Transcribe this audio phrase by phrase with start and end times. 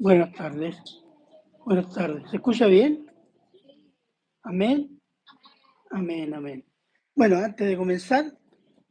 [0.00, 0.78] Buenas tardes.
[1.66, 2.30] Buenas tardes.
[2.30, 3.06] ¿Se escucha bien?
[4.42, 4.98] Amén.
[5.90, 6.64] Amén, amén.
[7.14, 8.24] Bueno, antes de comenzar,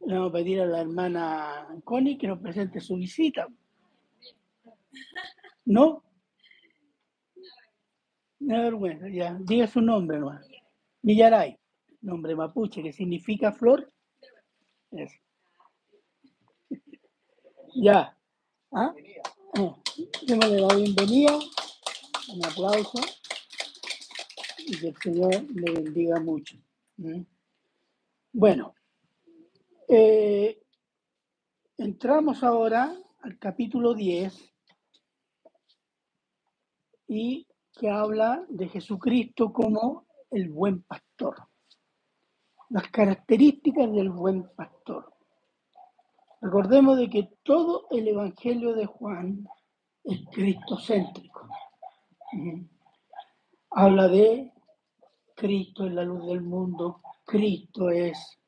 [0.05, 3.47] le vamos a pedir a la hermana Connie que nos presente su visita.
[5.65, 6.03] ¿No?
[8.41, 9.35] No vergüenza, ya.
[9.41, 10.47] Diga su nombre nomás.
[11.01, 11.57] Millaray,
[12.01, 13.91] nombre mapuche, que significa flor.
[17.75, 18.15] Ya.
[18.71, 18.93] ¿Ah?
[19.53, 21.33] Démosle la bienvenida,
[22.33, 22.99] un aplauso
[24.59, 26.55] y que el Señor le bendiga mucho.
[28.31, 28.75] Bueno,
[29.87, 30.61] eh,
[31.77, 34.53] entramos ahora al capítulo 10
[37.07, 41.47] y que habla de Jesucristo como el buen pastor.
[42.69, 45.18] Las características del buen pastor.
[46.41, 49.45] Recordemos de que todo el Evangelio de Juan
[50.05, 51.49] es cristocéntrico.
[52.31, 52.65] Ujú.
[53.71, 54.53] Habla de
[55.35, 58.39] Cristo es la luz del mundo, Cristo es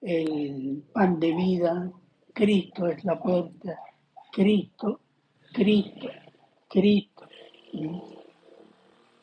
[0.00, 1.92] el pan de vida,
[2.32, 3.78] Cristo es la puerta,
[4.32, 5.00] Cristo,
[5.52, 6.08] Cristo,
[6.68, 7.28] Cristo.
[7.74, 8.24] Ujú.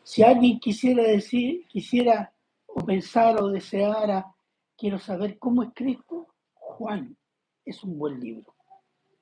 [0.04, 2.32] Si alguien quisiera decir, quisiera
[2.68, 4.32] o pensar o deseara,
[4.78, 7.18] quiero saber cómo es Cristo, Juan
[7.66, 8.54] es un buen libro,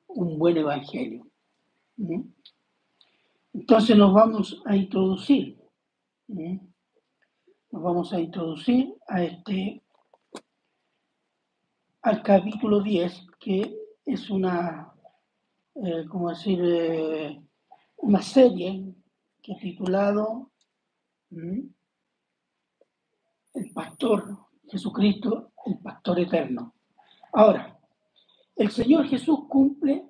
[0.08, 1.28] un buen evangelio.
[3.54, 5.58] Entonces nos vamos a introducir,
[6.28, 9.84] nos vamos a introducir a este,
[12.02, 14.94] al capítulo 10, que es una,
[15.76, 17.42] eh, como decir, eh,
[17.98, 18.94] una serie
[19.42, 20.52] que titulado.
[21.32, 21.74] El
[23.74, 24.38] Pastor
[24.68, 26.74] Jesucristo, el Pastor Eterno.
[27.34, 27.79] Ahora,
[28.60, 30.06] el Señor Jesús cumple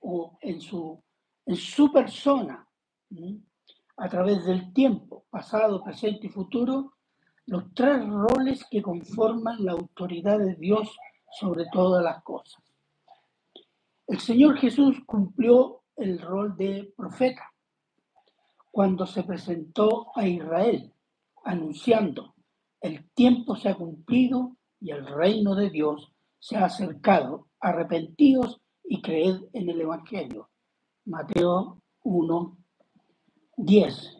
[0.00, 1.02] o en, su,
[1.46, 2.68] en su persona,
[3.96, 6.92] a través del tiempo, pasado, presente y futuro,
[7.46, 10.94] los tres roles que conforman la autoridad de Dios
[11.32, 12.62] sobre todas las cosas.
[14.06, 17.50] El Señor Jesús cumplió el rol de profeta
[18.70, 20.92] cuando se presentó a Israel,
[21.44, 22.34] anunciando,
[22.82, 29.02] el tiempo se ha cumplido y el reino de Dios se ha acercado, arrepentidos y
[29.02, 30.48] creed en el Evangelio.
[31.04, 32.58] Mateo 1,
[33.56, 34.18] 10.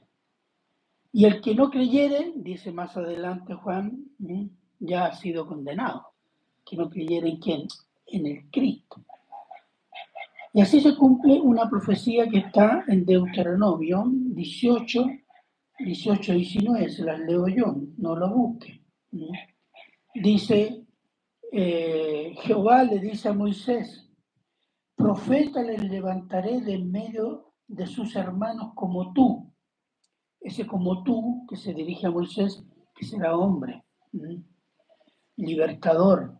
[1.12, 4.50] Y el que no creyere, dice más adelante Juan, ¿m?
[4.78, 6.08] ya ha sido condenado.
[6.64, 7.66] Que no creyere en quién?
[8.06, 9.02] En el Cristo.
[10.52, 15.06] Y así se cumple una profecía que está en Deuteronomio 18,
[15.78, 18.80] 18, 19, se las leo yo, no lo busquen.
[20.14, 20.86] Dice,
[21.52, 24.10] eh, Jehová le dice a Moisés,
[24.96, 29.52] profeta les levantaré de en medio de sus hermanos como tú.
[30.40, 33.84] Ese como tú que se dirige a Moisés, que será hombre,
[35.36, 36.36] libertador.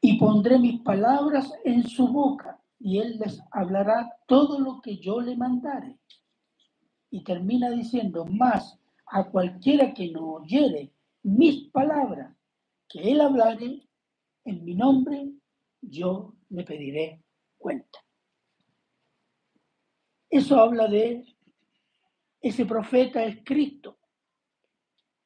[0.00, 5.20] Y pondré mis palabras en su boca y él les hablará todo lo que yo
[5.20, 5.98] le mandare.
[7.10, 12.34] Y termina diciendo, más a cualquiera que no oyere mis palabras
[12.88, 13.88] que él hablare
[14.44, 15.30] en mi nombre,
[15.80, 17.22] yo le pediré
[17.58, 17.98] cuenta.
[20.30, 21.24] Eso habla de
[22.40, 23.98] ese profeta es Cristo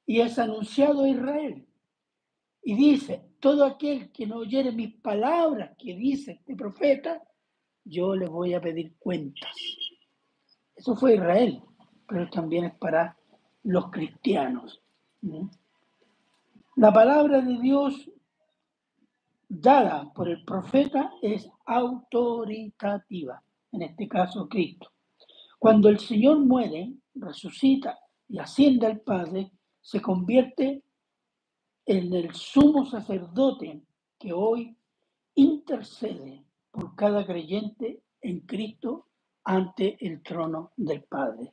[0.06, 1.66] y es anunciado a Israel.
[2.62, 7.22] Y dice, todo aquel que no oyere mis palabras que dice este profeta,
[7.84, 9.50] yo le voy a pedir cuentas.
[10.74, 11.60] Eso fue Israel,
[12.08, 13.16] pero también es para
[13.64, 14.80] los cristianos.
[16.76, 18.10] La palabra de Dios
[19.46, 23.42] dada por el profeta es autoritativa,
[23.72, 24.90] en este caso Cristo.
[25.58, 29.52] Cuando el Señor muere, resucita y asciende al Padre,
[29.82, 30.82] se convierte
[31.84, 33.82] en el sumo sacerdote
[34.18, 34.74] que hoy
[35.34, 39.08] intercede por cada creyente en Cristo
[39.44, 41.52] ante el trono del Padre.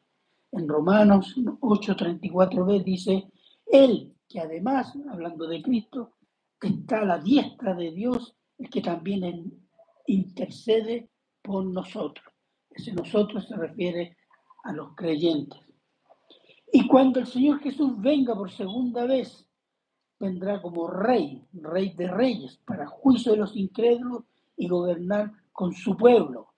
[0.53, 3.29] En Romanos 8:34b dice,
[3.65, 6.13] Él que además, hablando de Cristo,
[6.61, 9.59] está a la diestra de Dios, el que también
[10.05, 11.09] intercede
[11.41, 12.25] por nosotros.
[12.69, 14.17] Ese nosotros se refiere
[14.63, 15.59] a los creyentes.
[16.71, 19.47] Y cuando el Señor Jesús venga por segunda vez,
[20.19, 25.97] vendrá como rey, rey de reyes, para juicio de los incrédulos y gobernar con su
[25.97, 26.53] pueblo.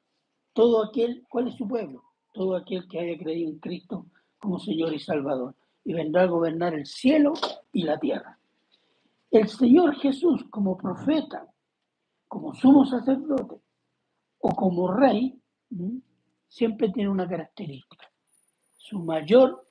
[0.54, 2.04] Todo aquel, ¿cuál es su pueblo?
[2.34, 4.08] Todo aquel que haya creído en Cristo
[4.40, 5.56] como Señor y Salvador.
[5.84, 7.34] Y vendrá a gobernar el cielo
[7.72, 8.38] y la tierra.
[9.32, 11.48] El Señor Jesús como profeta,
[12.28, 13.62] como sumo sacerdote,
[14.40, 15.40] o como rey,
[16.48, 18.12] siempre tiene una característica.
[18.78, 19.66] Su mayor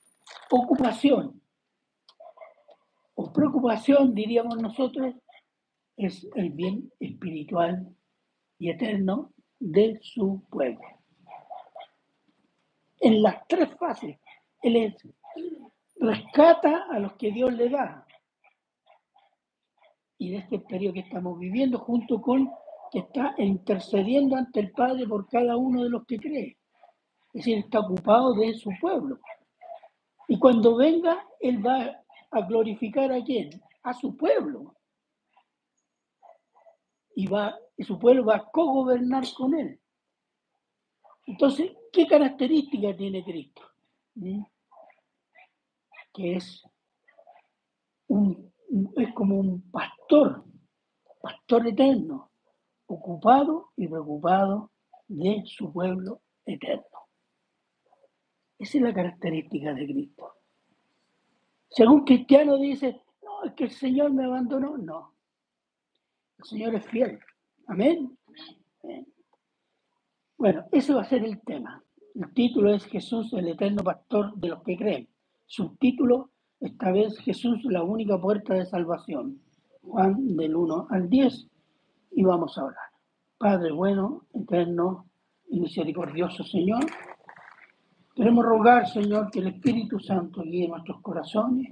[0.51, 1.41] ocupación
[3.15, 5.15] o preocupación, diríamos nosotros,
[5.97, 7.95] es el bien espiritual
[8.59, 10.81] y eterno de su pueblo.
[12.99, 14.19] En las tres fases,
[14.63, 14.77] Él
[16.01, 18.07] rescata a los que Dios le da.
[20.19, 22.51] Y de este periodo que estamos viviendo, junto con
[22.91, 26.59] que está intercediendo ante el Padre por cada uno de los que cree.
[27.33, 29.21] Es decir, está ocupado de su pueblo.
[30.27, 33.51] Y cuando venga, Él va a glorificar a quién?
[33.83, 34.75] A su pueblo.
[37.15, 39.81] Y, va, y su pueblo va a co-gobernar con Él.
[41.27, 43.63] Entonces, ¿qué característica tiene Cristo?
[44.15, 44.43] ¿Mm?
[46.13, 46.63] Que es,
[48.09, 48.53] un,
[48.97, 50.45] es como un pastor,
[51.21, 52.31] pastor eterno,
[52.87, 54.71] ocupado y preocupado
[55.09, 56.85] de su pueblo eterno.
[58.59, 60.35] Esa es la característica de Cristo.
[61.71, 65.15] Si algún cristiano dice, no, es que el Señor me abandonó, no.
[66.39, 67.21] El Señor es fiel.
[67.67, 68.19] Amén.
[70.37, 71.83] Bueno, ese va a ser el tema.
[72.15, 75.09] El título es Jesús, el eterno pastor de los que creen.
[75.53, 76.31] Subtítulo,
[76.61, 79.41] esta vez Jesús, la única puerta de salvación.
[79.83, 81.49] Juan del 1 al 10.
[82.13, 82.91] Y vamos a hablar.
[83.37, 85.07] Padre bueno, eterno
[85.49, 86.87] y misericordioso Señor.
[88.15, 91.67] Queremos rogar, Señor, que el Espíritu Santo guíe nuestros corazones,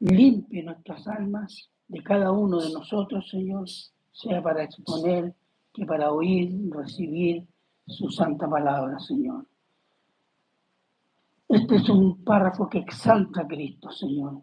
[0.00, 3.66] limpie nuestras almas de cada uno de nosotros, Señor,
[4.12, 5.34] sea para exponer
[5.72, 7.46] que para oír, recibir
[7.86, 9.46] su santa palabra, Señor.
[11.48, 14.42] Este es un párrafo que exalta a Cristo, Señor.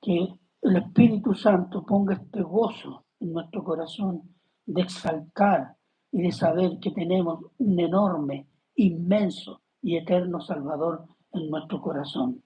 [0.00, 0.28] Que
[0.62, 4.22] el Espíritu Santo ponga este gozo en nuestro corazón
[4.66, 5.76] de exaltar
[6.12, 12.42] y de saber que tenemos un enorme, inmenso y eterno Salvador en nuestro corazón.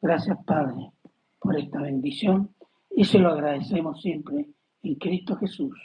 [0.00, 0.92] Gracias, Padre,
[1.38, 2.54] por esta bendición
[2.90, 4.48] y se lo agradecemos siempre
[4.82, 5.76] en Cristo Jesús.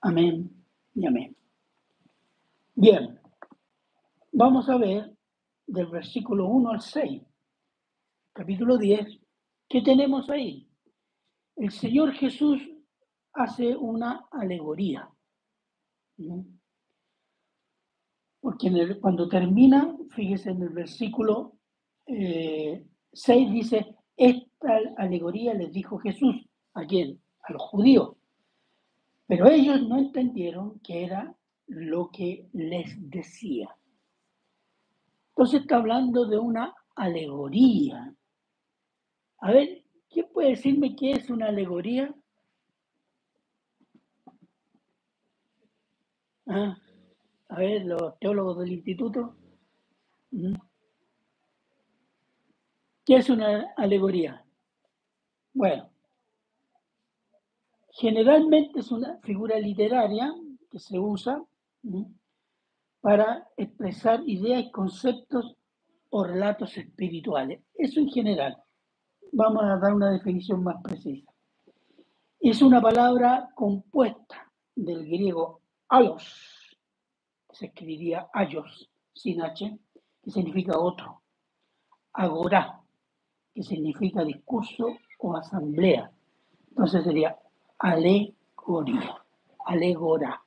[0.00, 0.50] Amén
[0.94, 1.36] y amén.
[2.74, 3.18] Bien,
[4.32, 5.12] vamos a ver
[5.70, 7.22] del versículo 1 al 6,
[8.32, 9.06] capítulo 10,
[9.68, 10.68] ¿qué tenemos ahí?
[11.56, 12.60] El Señor Jesús
[13.32, 15.08] hace una alegoría.
[18.40, 21.56] Porque cuando termina, fíjese en el versículo
[22.06, 26.34] 6 eh, dice, esta alegoría les dijo Jesús,
[26.74, 27.20] ¿a quién?
[27.44, 28.16] A los judíos.
[29.28, 31.32] Pero ellos no entendieron que era
[31.68, 33.76] lo que les decía.
[35.30, 38.14] Entonces está hablando de una alegoría.
[39.38, 42.14] A ver, ¿quién puede decirme qué es una alegoría?
[46.46, 46.76] Ah,
[47.48, 49.36] a ver, los teólogos del instituto.
[53.04, 54.44] ¿Qué es una alegoría?
[55.52, 55.90] Bueno,
[57.92, 60.32] generalmente es una figura literaria
[60.70, 61.42] que se usa
[61.82, 62.04] mm,
[63.00, 65.56] para expresar ideas, conceptos
[66.10, 67.60] o relatos espirituales.
[67.74, 68.56] Eso en general.
[69.32, 71.32] Vamos a dar una definición más precisa.
[72.40, 76.78] Es una palabra compuesta del griego alos,
[77.52, 79.78] se escribiría ayos sin H,
[80.22, 81.22] que significa otro.
[82.12, 82.80] Agora,
[83.54, 86.10] que significa discurso o asamblea.
[86.68, 87.36] Entonces sería
[87.78, 89.22] alegoría,
[89.66, 90.42] alegora.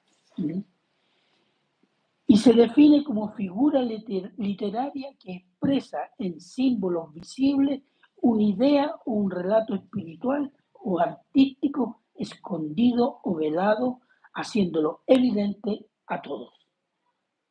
[2.34, 7.84] Y se define como figura literaria que expresa en símbolos visibles
[8.22, 14.02] una idea o un relato espiritual o artístico escondido o velado,
[14.34, 16.56] haciéndolo evidente a todos.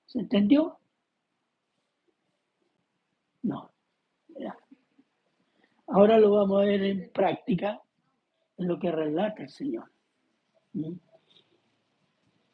[0.06, 0.80] ¿Se entendió?
[3.44, 3.70] No.
[5.86, 7.80] Ahora lo vamos a ver en práctica
[8.56, 9.92] en lo que relata el Señor.
[10.72, 10.94] ¿Mm?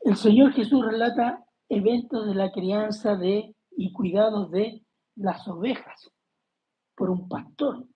[0.03, 4.83] El Señor Jesús relata eventos de la crianza de y cuidados de
[5.17, 6.11] las ovejas
[6.95, 7.87] por un pastor.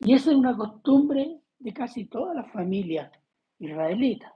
[0.00, 3.10] Y esa es una costumbre de casi todas las familias
[3.58, 4.32] israelitas.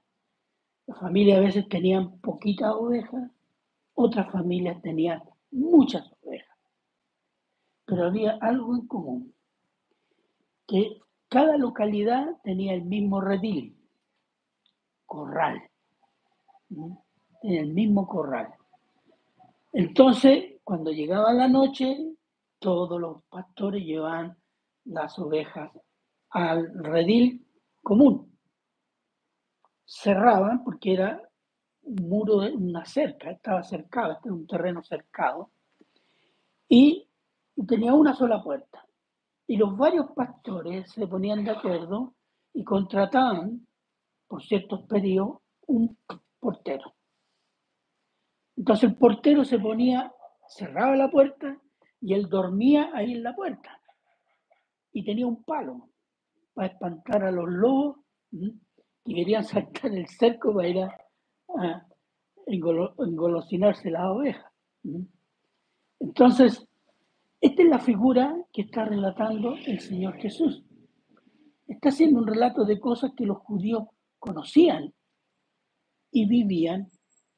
[0.87, 3.30] Las familias a veces tenían poquitas ovejas
[4.00, 5.20] otras familias tenían
[5.50, 6.56] muchas ovejas,
[7.85, 9.35] pero había algo en común,
[10.68, 13.76] que cada localidad tenía el mismo redil,
[15.04, 15.61] corral,
[16.70, 18.54] en el mismo corral.
[19.72, 21.96] Entonces, cuando llegaba la noche,
[22.58, 24.37] todos los pastores llevaban
[24.84, 25.70] las ovejas
[26.30, 27.46] al redil
[27.82, 28.37] común.
[29.84, 31.22] Cerraban porque era
[31.82, 35.50] un muro, una cerca, estaba cercado, este era un terreno cercado,
[36.68, 37.08] y
[37.66, 38.84] tenía una sola puerta.
[39.46, 42.14] Y los varios pastores se ponían de acuerdo
[42.52, 43.66] y contrataban
[44.26, 45.96] por ciertos periodos un
[46.38, 46.94] portero.
[48.58, 50.12] Entonces el portero se ponía,
[50.48, 51.56] cerraba la puerta
[52.00, 53.80] y él dormía ahí en la puerta.
[54.92, 55.90] Y tenía un palo
[56.54, 57.98] para espantar a los lobos
[58.32, 61.86] que querían saltar el cerco para ir a,
[62.46, 64.52] engolosinarse las ovejas.
[66.00, 66.66] Entonces,
[67.40, 70.64] esta es la figura que está relatando el Señor Jesús.
[71.68, 73.84] Está haciendo un relato de cosas que los judíos
[74.18, 74.92] conocían
[76.10, 76.90] y vivían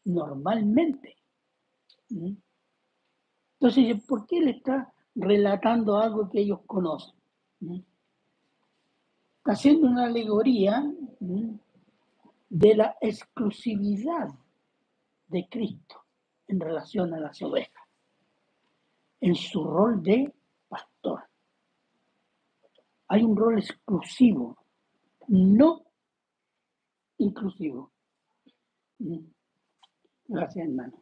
[0.05, 1.17] normalmente.
[3.61, 7.15] Entonces, ¿por qué le está relatando algo que ellos conocen?
[9.39, 10.83] Está haciendo una alegoría
[12.49, 14.29] de la exclusividad
[15.29, 16.05] de Cristo
[16.49, 17.85] en relación a las ovejas,
[19.21, 20.35] en su rol de
[20.69, 21.23] pastor.
[23.09, 24.57] Hay un rol exclusivo,
[25.29, 25.85] no
[27.19, 27.93] inclusivo.
[30.31, 30.93] Gracias, hermano.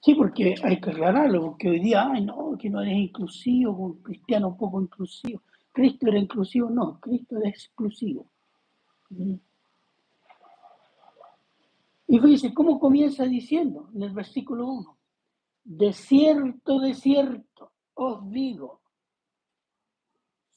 [0.00, 4.02] Sí, porque hay que aclararlo, porque hoy día, ay, no, que no eres inclusivo, un
[4.02, 5.42] cristiano poco inclusivo.
[5.70, 8.26] Cristo era inclusivo, no, Cristo era exclusivo.
[12.08, 14.98] Y fíjense cómo comienza diciendo en el versículo 1,
[15.62, 18.80] de cierto, de cierto, os digo.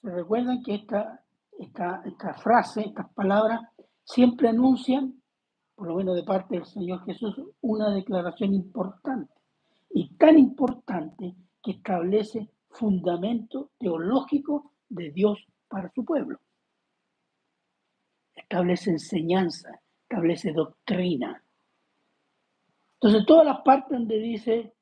[0.01, 1.23] ¿Se recuerdan que esta,
[1.59, 3.61] esta, esta frase, estas palabras,
[4.03, 5.21] siempre anuncian,
[5.75, 9.33] por lo menos de parte del Señor Jesús, una declaración importante?
[9.89, 16.39] Y tan importante que establece fundamento teológico de Dios para su pueblo.
[18.35, 21.43] Establece enseñanza, establece doctrina.
[22.95, 24.73] Entonces, todas las partes donde dice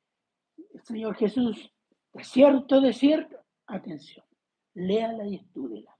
[0.72, 1.72] el Señor Jesús,
[2.12, 3.36] de cierto, de cierto,
[3.66, 4.24] atención,
[4.74, 5.96] léala y estúdela,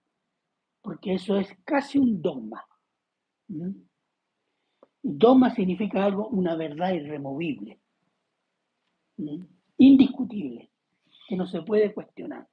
[0.83, 2.65] porque eso es casi un dogma.
[3.49, 3.73] ¿Mm?
[5.07, 7.79] Dogma significa algo, una verdad irremovible,
[9.77, 10.71] indiscutible,
[11.29, 12.49] que no se puede cuestionar.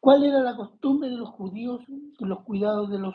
[0.00, 3.14] ¿Cuál era la costumbre de los judíos en los cuidados de, los,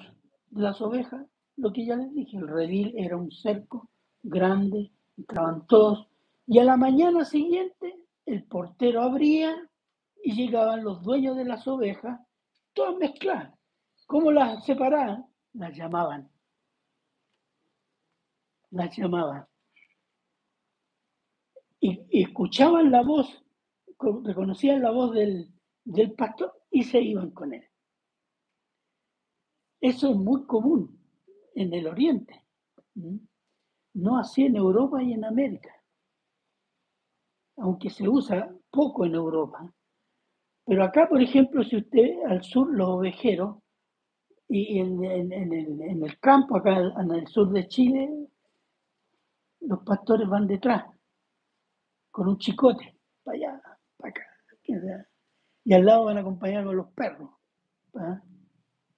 [0.51, 1.25] de las ovejas?
[1.55, 3.89] Lo que ya les dije, el redil era un cerco
[4.21, 6.07] grande, entraban todos,
[6.45, 9.67] y a la mañana siguiente el portero abría
[10.23, 12.19] y llegaban los dueños de las ovejas,
[12.73, 13.53] todas mezcladas.
[14.05, 15.25] ¿Cómo las separaban?
[15.53, 16.29] Las llamaban.
[18.71, 19.47] Las llamaban.
[21.79, 23.43] Y, escuchaban la voz,
[24.23, 25.51] reconocían la voz del,
[25.83, 27.63] del pastor y se iban con él.
[29.79, 30.99] Eso es muy común
[31.55, 32.45] en el Oriente,
[33.93, 35.73] no así en Europa y en América,
[37.57, 39.73] aunque se usa poco en Europa.
[40.65, 43.57] Pero acá, por ejemplo, si usted al sur, los ovejeros,
[44.47, 48.27] y en, el campo, acá en el sur de Chile,
[49.61, 50.85] los pastores van detrás,
[52.11, 53.61] con un chicote, para allá,
[53.97, 54.31] para acá
[55.63, 57.29] y al lado van a con los perros,
[57.95, 58.21] ¿ah?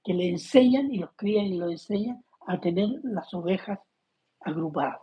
[0.04, 3.80] que le enseñan y los crían y los enseñan a tener las ovejas
[4.40, 5.00] agrupadas.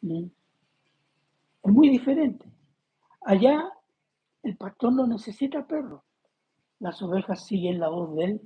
[0.00, 0.24] ¿Mm?
[1.62, 2.46] Es muy diferente.
[3.22, 3.70] Allá
[4.42, 6.02] el pastor no necesita perros.
[6.78, 8.40] Las ovejas siguen la voz del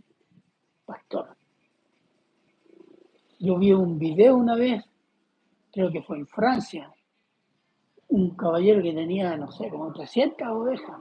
[0.85, 1.37] pastor.
[3.39, 4.85] Yo vi un video una vez,
[5.73, 6.91] creo que fue en Francia,
[8.09, 11.01] un caballero que tenía, no sé, como 300 ovejas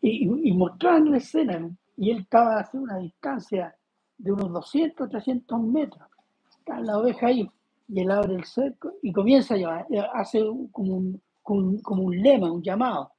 [0.00, 3.76] y, y mostraban la escena y él estaba a una distancia
[4.16, 6.08] de unos 200, 300 metros.
[6.58, 7.50] Está la oveja ahí
[7.88, 10.40] y él abre el cerco y comienza a llamar, eh, hace
[10.72, 13.12] como un, como, un lema, un llamado.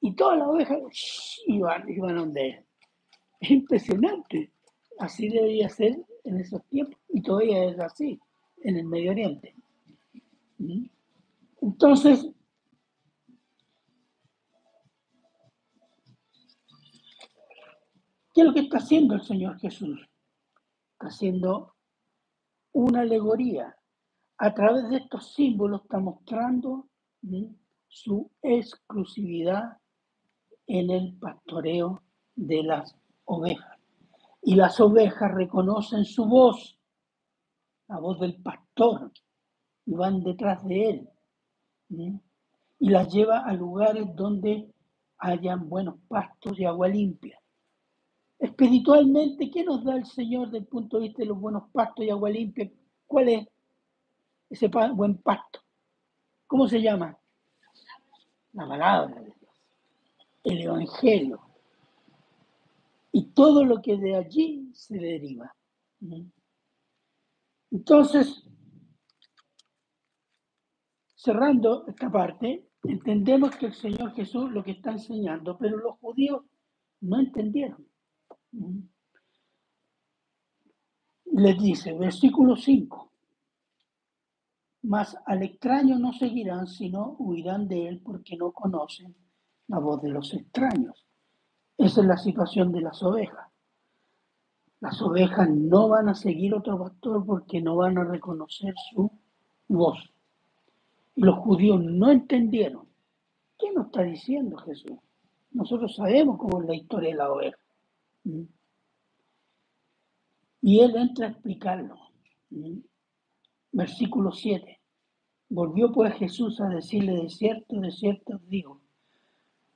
[0.00, 2.66] Y todas las ovejas iban, iban donde él.
[3.40, 4.52] Es impresionante.
[4.98, 8.18] Así debería ser en esos tiempos y todavía es así
[8.62, 9.54] en el Medio Oriente.
[10.58, 10.86] ¿Mm?
[11.60, 12.30] Entonces,
[18.36, 19.98] ¿Qué es lo que está haciendo el Señor Jesús?
[20.92, 21.74] Está haciendo
[22.72, 23.74] una alegoría.
[24.36, 26.86] A través de estos símbolos está mostrando
[27.88, 29.78] su exclusividad
[30.66, 32.02] en el pastoreo
[32.34, 33.78] de las ovejas.
[34.42, 36.78] Y las ovejas reconocen su voz,
[37.88, 39.12] la voz del pastor,
[39.84, 41.08] y van detrás de él.
[42.78, 44.68] Y las lleva a lugares donde
[45.18, 47.40] hayan buenos pastos y agua limpia.
[48.38, 52.04] Espiritualmente, ¿qué nos da el Señor desde el punto de vista de los buenos pastos
[52.04, 52.70] y agua limpia?
[53.06, 53.48] ¿Cuál es
[54.50, 55.60] ese buen pasto?
[56.46, 57.16] ¿Cómo se llama?
[58.52, 59.35] La palabra de
[60.46, 61.40] el Evangelio
[63.10, 65.54] y todo lo que de allí se deriva.
[67.70, 68.44] Entonces,
[71.16, 76.44] cerrando esta parte, entendemos que el Señor Jesús lo que está enseñando, pero los judíos
[77.00, 77.84] no entendieron.
[81.24, 83.12] Les dice, versículo 5,
[84.82, 89.25] mas al extraño no seguirán, sino huirán de él porque no conocen
[89.68, 91.06] la voz de los extraños.
[91.78, 93.50] Esa es la situación de las ovejas.
[94.80, 99.10] Las ovejas no van a seguir otro pastor porque no van a reconocer su
[99.68, 99.98] voz.
[101.14, 102.86] Y los judíos no entendieron.
[103.58, 104.98] ¿Qué nos está diciendo Jesús?
[105.50, 107.58] Nosotros sabemos cómo es la historia de la oveja.
[108.24, 108.42] ¿Mm?
[110.62, 111.96] Y él entra a explicarlo.
[112.50, 112.80] ¿Mm?
[113.72, 114.80] Versículo 7.
[115.48, 118.82] Volvió pues Jesús a decirle, de cierto, de cierto digo,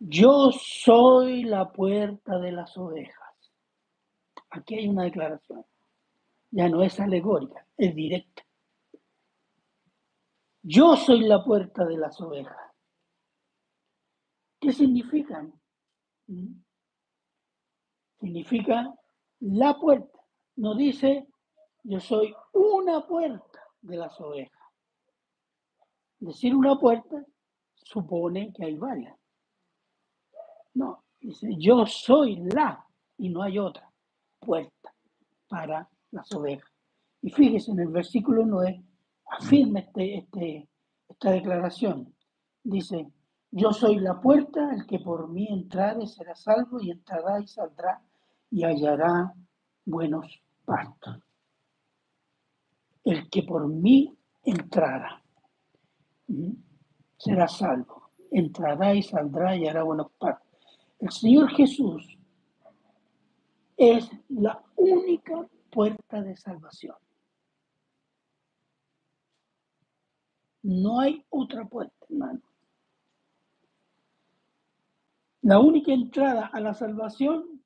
[0.01, 3.53] yo soy la puerta de las ovejas.
[4.51, 5.65] Aquí hay una declaración.
[6.51, 8.43] Ya no es alegórica, es directa.
[10.63, 12.57] Yo soy la puerta de las ovejas.
[14.59, 15.53] ¿Qué significan?
[18.21, 18.95] Significa
[19.41, 20.19] la puerta.
[20.57, 21.29] No dice
[21.83, 24.61] yo soy una puerta de las ovejas.
[26.19, 27.25] Decir una puerta
[27.75, 29.20] supone que hay varias.
[30.75, 32.87] No, dice, yo soy la
[33.19, 33.91] y no hay otra
[34.39, 34.95] puerta
[35.49, 36.71] para las ovejas.
[37.23, 38.83] Y fíjese, en el versículo 9
[39.27, 40.69] afirma este, este,
[41.09, 42.15] esta declaración.
[42.63, 43.11] Dice,
[43.51, 48.01] yo soy la puerta, el que por mí entrare será salvo y entrará y saldrá
[48.51, 49.35] y hallará
[49.85, 51.19] buenos pastos.
[53.05, 55.23] El que por mí entrara
[57.17, 60.50] será salvo, entrará y saldrá y hará buenos pastos.
[61.01, 62.19] El Señor Jesús
[63.77, 66.97] es la única puerta de salvación.
[70.63, 72.43] No hay otra puerta, hermano.
[75.41, 77.63] La única entrada a la salvación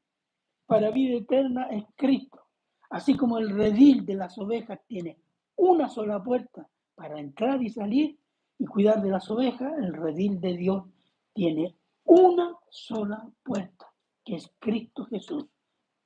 [0.66, 2.40] para vida eterna es Cristo.
[2.88, 5.18] Así como el redil de las ovejas tiene
[5.56, 8.16] una sola puerta para entrar y salir
[8.58, 10.84] y cuidar de las ovejas, el redil de Dios
[11.32, 13.92] tiene una sola puerta,
[14.24, 15.46] que es Cristo Jesús,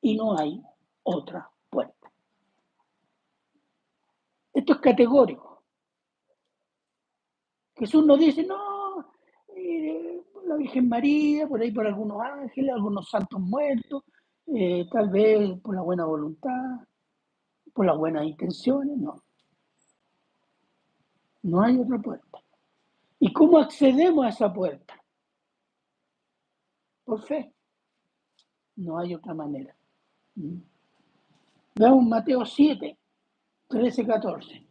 [0.01, 0.63] y no hay
[1.03, 2.13] otra puerta.
[4.53, 5.63] Esto es categórico.
[7.77, 9.13] Jesús nos dice, no,
[10.47, 14.03] la Virgen María, por ahí por algunos ángeles, algunos santos muertos,
[14.47, 16.81] eh, tal vez por la buena voluntad,
[17.73, 19.23] por las buenas intenciones, no.
[21.43, 22.43] No hay otra puerta.
[23.21, 24.98] ¿Y cómo accedemos a esa puerta?
[27.09, 27.55] Por fe.
[28.77, 29.75] No hay otra manera.
[30.35, 30.59] ¿Mm?
[31.75, 32.99] Veamos Mateo 7,
[33.67, 34.67] 13, 14.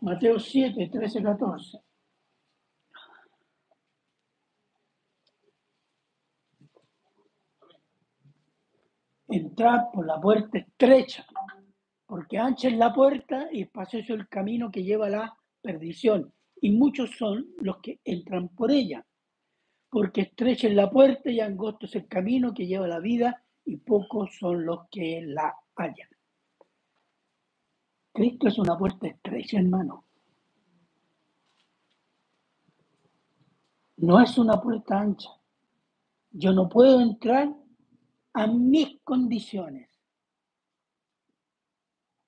[0.00, 1.78] Mateo 7, 13, 14.
[9.28, 11.24] Entrad por la puerta estrecha,
[12.06, 16.70] porque ancha es la puerta y espacioso el camino que lleva a la perdición, y
[16.70, 19.04] muchos son los que entran por ella,
[19.90, 23.76] porque estrecha es la puerta y angosto es el camino que lleva la vida y
[23.76, 26.08] pocos son los que la hallan.
[28.12, 30.04] Cristo es una puerta estrecha, hermano.
[33.98, 35.30] No es una puerta ancha.
[36.30, 37.54] Yo no puedo entrar
[38.32, 39.88] a mis condiciones.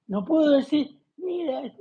[0.07, 1.73] No puedo decir, mira,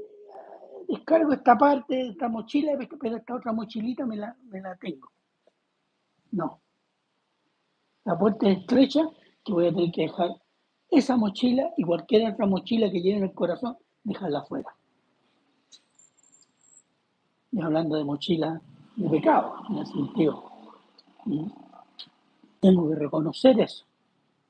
[0.89, 5.11] descargo esta parte de esta mochila, pero esta otra mochilita me la, me la tengo.
[6.31, 6.59] No.
[8.05, 9.07] La puerta es estrecha
[9.43, 10.31] que voy a tener que dejar
[10.89, 14.75] esa mochila y cualquier otra mochila que lleve en el corazón, dejarla afuera.
[17.51, 18.59] Y hablando de mochila
[18.95, 20.43] de pecado, en el sentido.
[22.59, 23.85] Tengo que reconocer eso.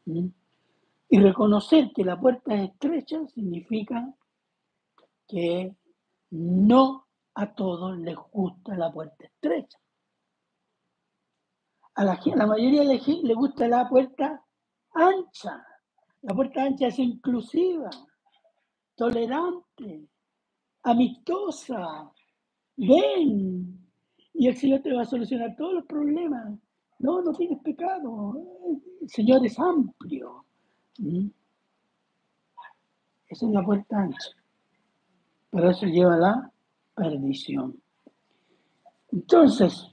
[0.06, 4.14] Y reconocer que la puerta es estrecha significa
[5.28, 5.76] que
[6.32, 9.78] no a todos les gusta la puerta estrecha.
[11.96, 14.44] A la, la mayoría les, le gusta la puerta
[14.94, 15.66] ancha.
[16.22, 17.90] La puerta ancha es inclusiva,
[18.96, 20.08] tolerante,
[20.84, 22.12] amistosa.
[22.76, 23.80] ven.
[24.34, 26.58] Y el Señor te va a solucionar todos los problemas.
[27.00, 28.36] No, no tienes pecado.
[29.02, 30.46] El Señor es amplio.
[30.98, 31.28] ¿Mm?
[33.28, 34.39] Esa es la puerta ancha.
[35.52, 36.52] Pero eso lleva a la
[36.96, 37.82] perdición.
[39.12, 39.92] Entonces,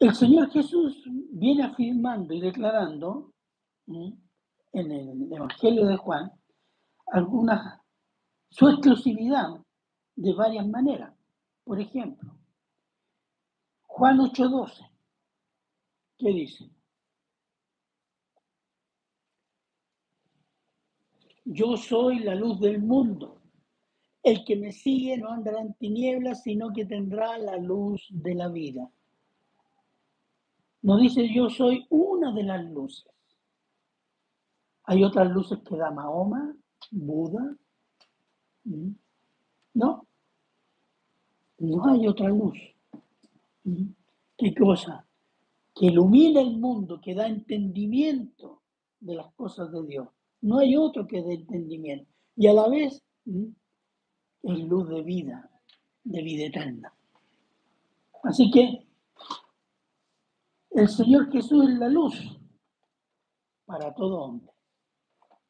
[0.00, 3.32] el Señor Jesús viene afirmando y declarando
[3.86, 4.20] en
[4.72, 6.32] el Evangelio de Juan
[7.06, 7.80] alguna
[8.50, 9.48] su exclusividad
[10.16, 11.14] de varias maneras.
[11.64, 12.32] Por ejemplo,
[13.86, 14.90] Juan 8:12,
[16.18, 16.75] ¿qué dice?
[21.48, 23.40] Yo soy la luz del mundo.
[24.20, 28.48] El que me sigue no andará en tinieblas, sino que tendrá la luz de la
[28.48, 28.90] vida.
[30.82, 33.12] No dice yo soy una de las luces.
[34.84, 36.52] Hay otras luces que da Mahoma,
[36.90, 37.56] Buda.
[38.64, 40.06] No,
[41.58, 42.58] no hay otra luz.
[44.36, 45.06] ¿Qué cosa?
[45.72, 48.62] Que ilumina el mundo, que da entendimiento
[48.98, 50.08] de las cosas de Dios.
[50.46, 52.08] No hay otro que dé entendimiento.
[52.36, 55.50] Y a la vez es luz de vida,
[56.04, 56.94] de vida eterna.
[58.22, 58.86] Así que
[60.70, 62.14] el Señor Jesús es la luz
[63.64, 64.52] para todo hombre,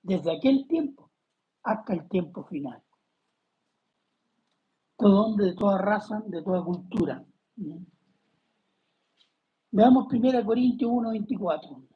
[0.01, 1.11] desde aquel tiempo
[1.63, 2.83] hasta el tiempo final.
[4.97, 7.23] Todo hombre de toda raza, de toda cultura.
[9.73, 11.96] Veamos 1 Corintios 1, 24.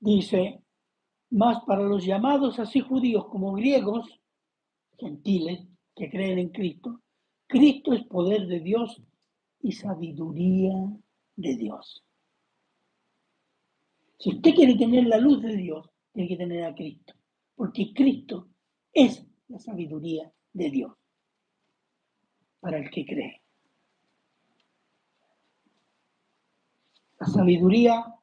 [0.00, 0.62] Dice,
[1.30, 4.20] más para los llamados así judíos como griegos,
[4.96, 7.02] gentiles, que creen en Cristo,
[7.46, 9.02] Cristo es poder de Dios
[9.60, 10.74] y sabiduría
[11.34, 12.04] de Dios.
[14.18, 17.14] Si usted quiere tener la luz de Dios, tiene que tener a Cristo,
[17.54, 18.48] porque Cristo
[18.92, 20.92] es la sabiduría de Dios
[22.60, 23.42] para el que cree.
[27.20, 28.17] La sabiduría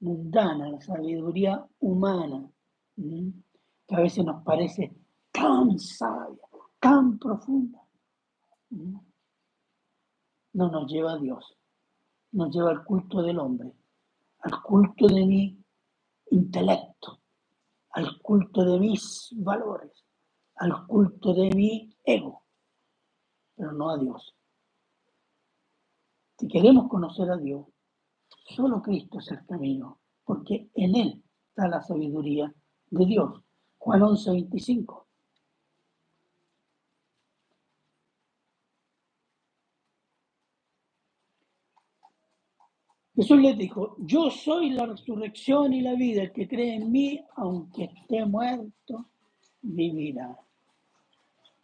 [0.00, 2.48] mundana, la sabiduría humana,
[2.96, 4.92] que a veces nos parece
[5.32, 6.38] tan sabia,
[6.80, 7.80] tan profunda,
[8.70, 11.56] no nos lleva a Dios,
[12.32, 13.72] nos lleva al culto del hombre,
[14.40, 15.64] al culto de mi
[16.30, 17.20] intelecto,
[17.90, 20.04] al culto de mis valores,
[20.56, 22.42] al culto de mi ego,
[23.56, 24.34] pero no a Dios.
[26.38, 27.66] Si queremos conocer a Dios,
[28.48, 32.52] Solo Cristo es el camino, porque en Él está la sabiduría
[32.90, 33.42] de Dios.
[33.76, 35.06] Juan 11, 25.
[43.14, 47.20] Jesús les dijo, yo soy la resurrección y la vida, el que cree en mí,
[47.34, 49.06] aunque esté muerto,
[49.60, 50.38] vivirá.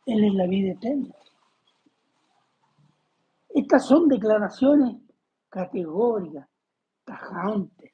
[0.05, 1.15] Él es la vida eterna.
[3.51, 4.97] Estas son declaraciones
[5.49, 6.49] categóricas,
[7.05, 7.93] tajantes.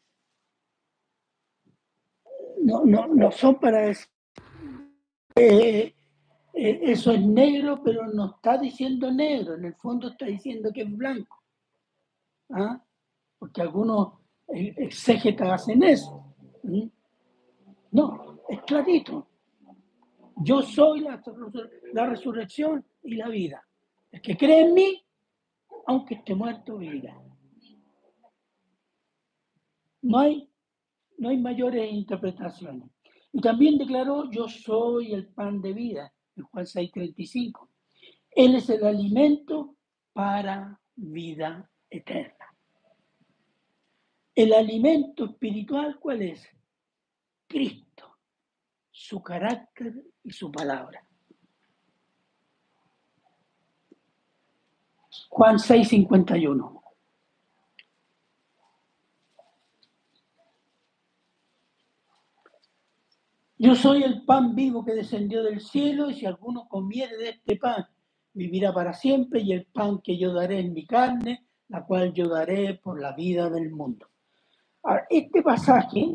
[2.62, 4.10] No, no, no son para decir,
[5.34, 5.94] eh,
[6.52, 10.82] eh, eso es negro, pero no está diciendo negro, en el fondo está diciendo que
[10.82, 11.42] es blanco.
[12.50, 12.82] ¿Ah?
[13.38, 14.18] Porque algunos
[14.48, 16.34] eh, exégetas hacen eso.
[17.92, 19.28] No, es clarito.
[20.36, 21.22] Yo soy la,
[21.92, 23.64] la resurrección y la vida.
[24.10, 25.02] El que cree en mí,
[25.86, 27.16] aunque esté muerto, vivirá.
[30.02, 30.50] No hay,
[31.18, 32.88] no hay mayores interpretaciones.
[33.32, 37.68] Y también declaró, yo soy el pan de vida, en Juan 6:35.
[38.30, 39.76] Él es el alimento
[40.12, 42.46] para vida eterna.
[44.34, 46.46] El alimento espiritual, ¿cuál es?
[47.46, 48.16] Cristo,
[48.90, 51.06] su carácter y su palabra.
[55.28, 56.79] Juan 6:51.
[63.62, 67.56] Yo soy el pan vivo que descendió del cielo y si alguno comiere de este
[67.56, 67.84] pan,
[68.32, 72.26] vivirá para siempre y el pan que yo daré en mi carne, la cual yo
[72.26, 74.08] daré por la vida del mundo.
[74.82, 76.06] Ahora, este pasaje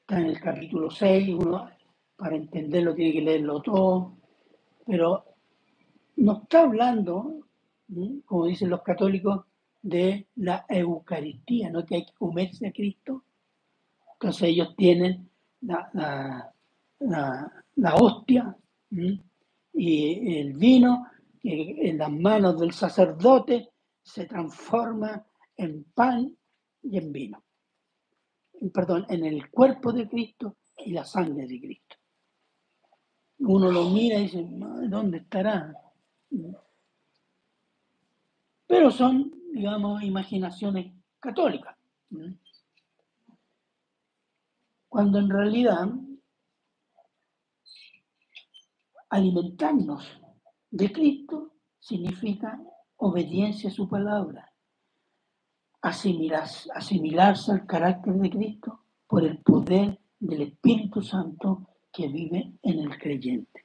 [0.00, 1.70] está en el capítulo 6, uno
[2.14, 4.18] para entenderlo tiene que leerlo todo,
[4.84, 5.24] pero
[6.16, 7.48] no está hablando,
[8.26, 9.46] como dicen los católicos,
[9.80, 13.24] de la Eucaristía, no que hay que comerse a Cristo.
[14.12, 15.31] Entonces ellos tienen
[15.62, 16.52] la,
[17.00, 18.56] la, hostia
[19.72, 21.06] y el vino
[21.40, 23.70] que en las manos del sacerdote
[24.02, 25.24] se transforma
[25.56, 26.36] en pan
[26.82, 27.42] y en vino.
[28.72, 31.96] Perdón, en el cuerpo de Cristo y la sangre de Cristo.
[33.38, 34.46] Uno lo mira y dice,
[34.88, 35.74] ¿dónde estará?
[38.66, 41.76] Pero son, digamos, imaginaciones católicas.
[44.92, 45.88] Cuando en realidad
[49.08, 50.04] alimentarnos
[50.70, 52.60] de Cristo significa
[52.96, 54.52] obediencia a su palabra,
[55.80, 62.80] asimilarse, asimilarse al carácter de Cristo por el poder del Espíritu Santo que vive en
[62.80, 63.64] el creyente.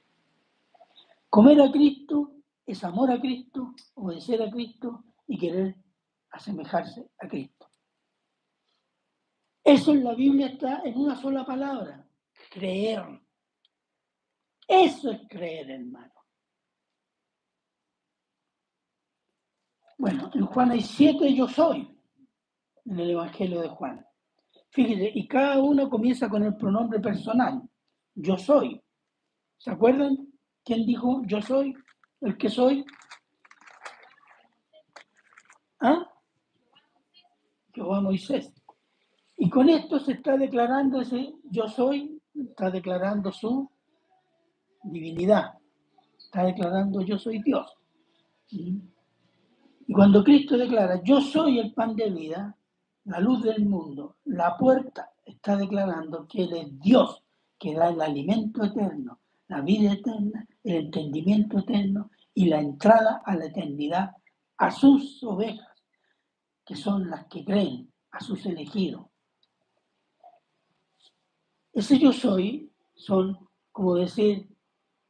[1.28, 5.76] Comer a Cristo es amor a Cristo, obedecer a Cristo y querer
[6.30, 7.67] asemejarse a Cristo.
[9.68, 12.02] Eso en la Biblia está en una sola palabra,
[12.50, 13.04] creer.
[14.66, 16.14] Eso es creer, hermano.
[19.98, 21.86] Bueno, en Juan hay siete yo soy,
[22.86, 24.06] en el Evangelio de Juan.
[24.70, 27.60] Fíjese, y cada uno comienza con el pronombre personal,
[28.14, 28.82] yo soy.
[29.58, 30.32] ¿Se acuerdan
[30.64, 31.74] quién dijo yo soy?
[32.22, 32.86] ¿El que soy?
[35.80, 36.10] ¿Ah?
[37.74, 38.57] Jehová Moisés.
[39.38, 43.70] Y con esto se está declarando ese yo soy, está declarando su
[44.82, 45.54] divinidad,
[46.18, 47.72] está declarando yo soy Dios.
[48.50, 52.56] Y cuando Cristo declara yo soy el pan de vida,
[53.04, 57.22] la luz del mundo, la puerta, está declarando que Él es Dios,
[57.58, 63.36] que da el alimento eterno, la vida eterna, el entendimiento eterno y la entrada a
[63.36, 64.10] la eternidad
[64.56, 65.84] a sus ovejas,
[66.64, 69.06] que son las que creen, a sus elegidos.
[71.72, 73.38] Ese yo soy son,
[73.72, 74.48] como decir,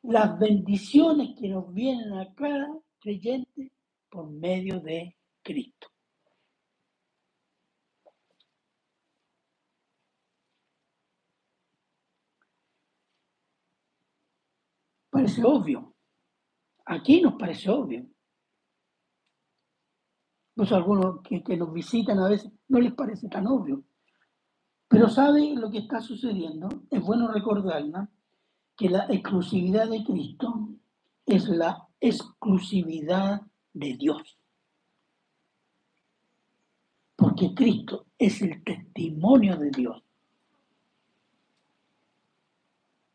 [0.02, 3.72] las bendiciones que nos vienen a cada creyente
[4.10, 5.88] por medio de Cristo.
[15.10, 15.94] Parece obvio.
[16.84, 18.06] Aquí nos parece obvio.
[20.54, 23.87] Pues algunos que nos visitan a veces no les parece tan obvio.
[24.88, 26.68] Pero sabe lo que está sucediendo.
[26.90, 28.08] Es bueno recordarla
[28.76, 30.70] que la exclusividad de Cristo
[31.26, 33.42] es la exclusividad
[33.74, 34.38] de Dios.
[37.16, 40.02] Porque Cristo es el testimonio de Dios.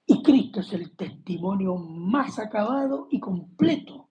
[0.06, 4.10] Y Cristo es el testimonio más acabado y completo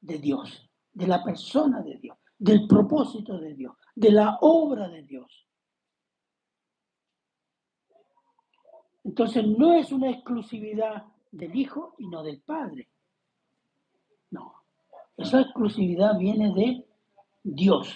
[0.00, 5.04] de Dios, de la persona de Dios, del propósito de Dios, de la obra de
[5.04, 5.46] Dios.
[9.10, 12.86] Entonces no es una exclusividad del Hijo y no del Padre.
[14.30, 14.54] No,
[15.16, 16.86] esa exclusividad viene de
[17.42, 17.92] Dios.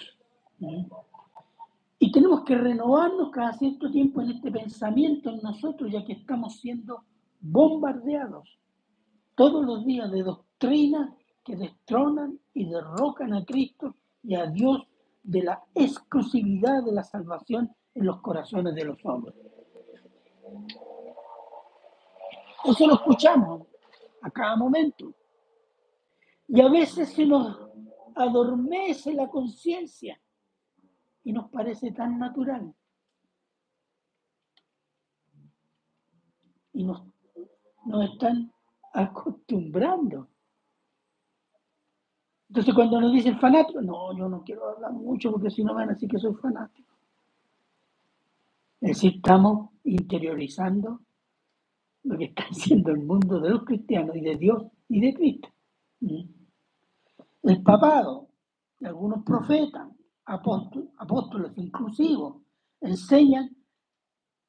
[1.99, 6.57] Y tenemos que renovarnos cada cierto tiempo en este pensamiento en nosotros, ya que estamos
[6.59, 7.05] siendo
[7.39, 8.59] bombardeados
[9.35, 14.85] todos los días de doctrinas que destronan y derrocan a Cristo y a Dios
[15.23, 19.33] de la exclusividad de la salvación en los corazones de los hombres.
[22.67, 23.67] Eso lo escuchamos
[24.21, 25.13] a cada momento.
[26.47, 27.59] Y a veces se nos
[28.15, 30.19] adormece la conciencia
[31.23, 32.73] y nos parece tan natural.
[36.73, 37.03] Y nos,
[37.85, 38.51] nos están
[38.93, 40.29] acostumbrando.
[42.49, 45.89] Entonces cuando nos dicen fanático, no, yo no quiero hablar mucho porque si no van
[45.89, 46.95] a decir que soy fanático.
[48.81, 51.04] Es decir, estamos interiorizando
[52.05, 55.49] lo que está haciendo el mundo de los cristianos y de Dios y de Cristo.
[55.99, 56.23] ¿Mm?
[57.43, 58.29] El papado
[58.85, 59.87] algunos profetas
[60.25, 62.37] apóstoles, inclusivos,
[62.81, 63.55] enseñan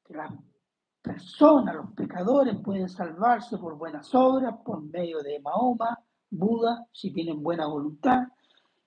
[0.03, 0.31] que las
[1.01, 7.41] personas, los pecadores pueden salvarse por buenas obras, por medio de Mahoma, Buda, si tienen
[7.41, 8.27] buena voluntad,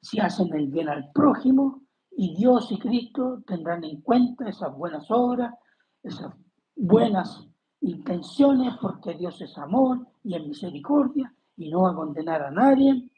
[0.01, 5.07] si hacen el bien al prójimo, y Dios y Cristo tendrán en cuenta esas buenas
[5.11, 5.55] obras,
[6.03, 6.35] esas
[6.75, 7.50] buenas
[7.81, 13.09] intenciones, porque Dios es amor y es misericordia, y no va a condenar a nadie,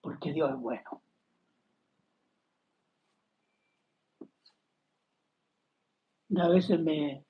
[0.00, 1.02] porque Dios es bueno.
[6.36, 7.24] a veces me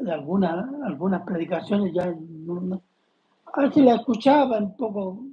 [0.00, 5.24] de algunas algunas predicaciones ya a veces la escuchaba un poco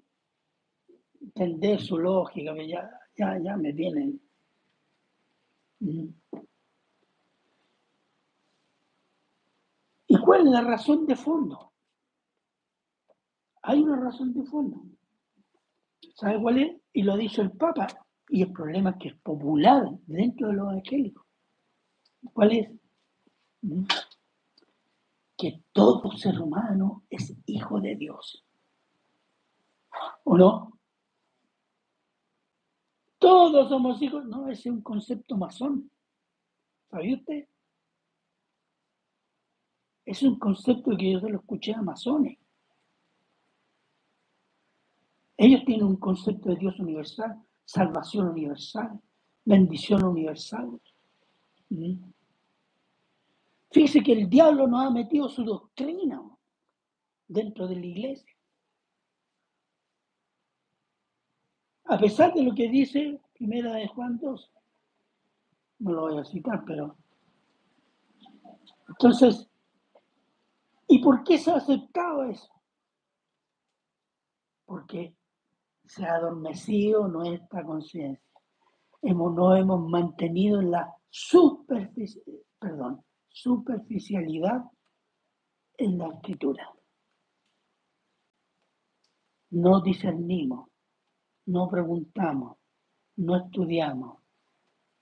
[1.22, 4.20] entender su lógica ya ya ya me vienen
[5.80, 6.08] mm.
[10.08, 11.72] ¿Y cuál es la razón de fondo?
[13.62, 14.84] Hay una razón de fondo.
[16.16, 16.76] ¿Sabe cuál es?
[16.94, 17.88] Y lo dicho el Papa
[18.30, 21.26] Y el problema es que es popular dentro de los evangélicos.
[22.34, 22.72] ¿Cuál es?
[23.62, 23.84] ¿Mm?
[25.38, 28.46] Que todo ser humano es hijo de Dios.
[30.24, 30.80] ¿O no?
[33.20, 34.26] Todos somos hijos.
[34.26, 35.90] No, ese es un concepto masón.
[36.90, 37.48] ¿Sabía usted?
[40.06, 42.38] Es un concepto que yo se lo escuché a masones.
[45.38, 49.00] Ellos tienen un concepto de Dios universal, salvación universal,
[49.44, 50.80] bendición universal.
[51.70, 51.96] ¿Mm?
[53.72, 56.22] Fíjese que el diablo nos ha metido su doctrina
[57.28, 58.32] dentro de la iglesia.
[61.86, 64.52] A pesar de lo que dice Primera de Juan 2,
[65.80, 66.96] no lo voy a citar, pero...
[68.88, 69.50] Entonces,
[70.88, 72.52] ¿y por qué se ha aceptado eso?
[74.66, 75.16] Porque
[75.86, 78.24] se ha adormecido nuestra conciencia.
[79.02, 80.96] Hemos, nos hemos mantenido en la
[82.60, 84.64] perdón, superficialidad
[85.78, 86.70] en la escritura.
[89.52, 90.70] No discernimos,
[91.46, 92.58] no preguntamos,
[93.18, 94.20] no estudiamos,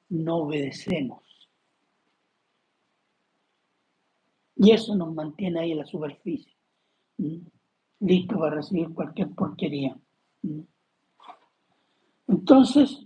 [0.09, 1.22] no obedecemos.
[4.63, 6.55] Y eso nos mantiene ahí en la superficie,
[7.99, 9.93] listo para recibir cualquier porquería.
[12.27, 13.05] Entonces,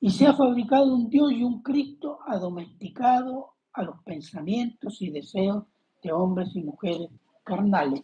[0.00, 5.62] y se ha fabricado un Dios y un Cristo adomesticado a los pensamientos y deseos
[6.02, 7.10] de hombres y mujeres
[7.44, 8.02] carnales.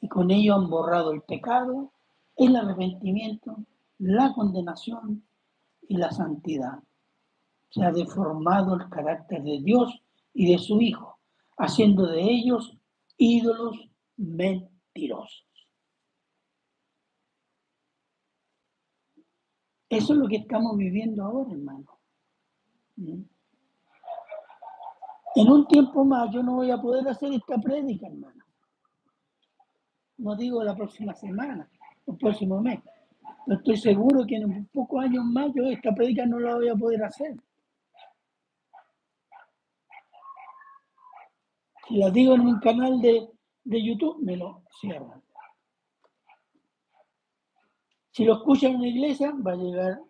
[0.00, 1.92] Y con ello han borrado el pecado,
[2.34, 3.58] el arrepentimiento,
[3.98, 5.22] la condenación
[5.86, 6.82] y la santidad.
[7.68, 10.02] Se ha deformado el carácter de Dios
[10.32, 11.18] y de su Hijo,
[11.56, 12.76] haciendo de ellos
[13.16, 15.46] ídolos mentirosos.
[19.88, 21.98] Eso es lo que estamos viviendo ahora, hermano.
[25.34, 28.44] En un tiempo más yo no voy a poder hacer esta prédica, hermano.
[30.18, 31.68] No digo la próxima semana,
[32.06, 32.80] el próximo mes.
[33.46, 36.76] Pero estoy seguro que en pocos años más yo esta prédica no la voy a
[36.76, 37.36] poder hacer.
[41.90, 43.28] Si la digo en un canal de,
[43.64, 45.20] de YouTube, me lo cierran.
[48.12, 50.00] Si lo escuchan en la iglesia, va a llegar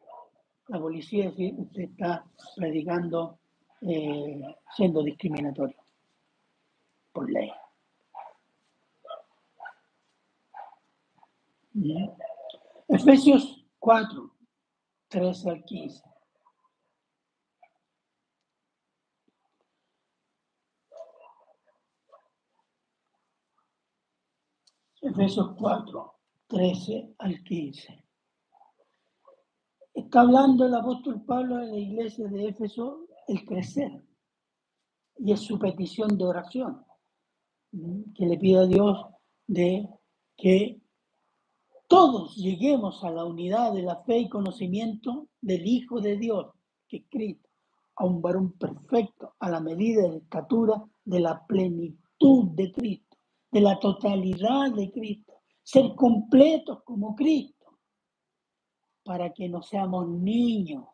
[0.68, 3.38] la policía y decir, usted está predicando
[3.80, 4.42] eh,
[4.76, 5.82] siendo discriminatorio
[7.12, 7.50] por ley.
[12.88, 14.30] Efesios 4,
[15.08, 16.09] 13 al 15.
[25.10, 26.14] Efesios 4,
[26.46, 28.04] 13 al 15.
[29.92, 34.04] Está hablando el apóstol Pablo en la iglesia de Éfeso el crecer.
[35.16, 36.84] Y es su petición de oración
[38.14, 39.04] que le pide a Dios
[39.48, 39.88] de
[40.36, 40.80] que
[41.88, 46.52] todos lleguemos a la unidad de la fe y conocimiento del Hijo de Dios,
[46.86, 47.48] que es Cristo,
[47.96, 53.09] a un varón perfecto, a la medida de la estatura de la plenitud de Cristo,
[53.50, 55.30] de la totalidad de Cristo
[55.62, 57.78] ser completos como Cristo,
[59.04, 60.84] para que no seamos niños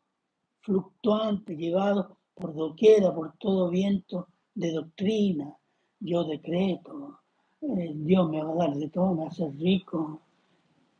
[0.60, 5.56] fluctuantes, llevados por doquiera, por todo viento de doctrina.
[6.00, 7.20] Yo decreto,
[7.62, 10.20] eh, Dios me va a dar de todo, me va a hacer rico,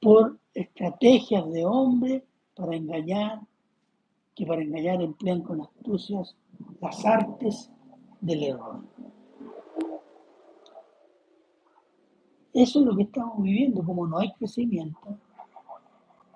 [0.01, 3.41] por estrategias de hombre para engañar,
[4.35, 6.35] que para engañar emplean con astucias
[6.81, 7.71] las artes
[8.21, 8.83] del error.
[12.57, 15.19] Eso es lo que estamos viviendo, como no hay crecimiento,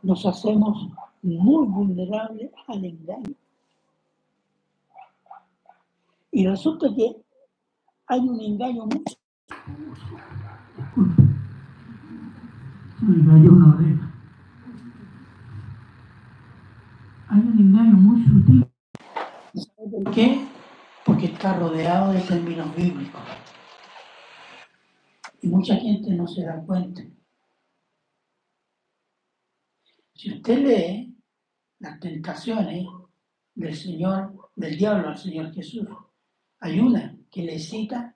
[0.02, 0.90] nos hacemos
[1.22, 3.34] muy vulnerables al engaño.
[6.30, 7.16] Y resulta que
[8.06, 9.02] hay un engaño muy...
[13.00, 14.14] una oreja.
[17.30, 18.66] Hay un engaño muy sutil.
[19.54, 20.46] ¿Sabe por qué?
[21.06, 23.22] Porque está rodeado de términos bíblicos.
[25.42, 27.02] Y mucha gente no se da cuenta.
[30.14, 31.16] Si usted lee
[31.78, 32.86] las tentaciones
[33.54, 35.88] del Señor, del diablo al Señor Jesús,
[36.58, 38.14] hay una que le cita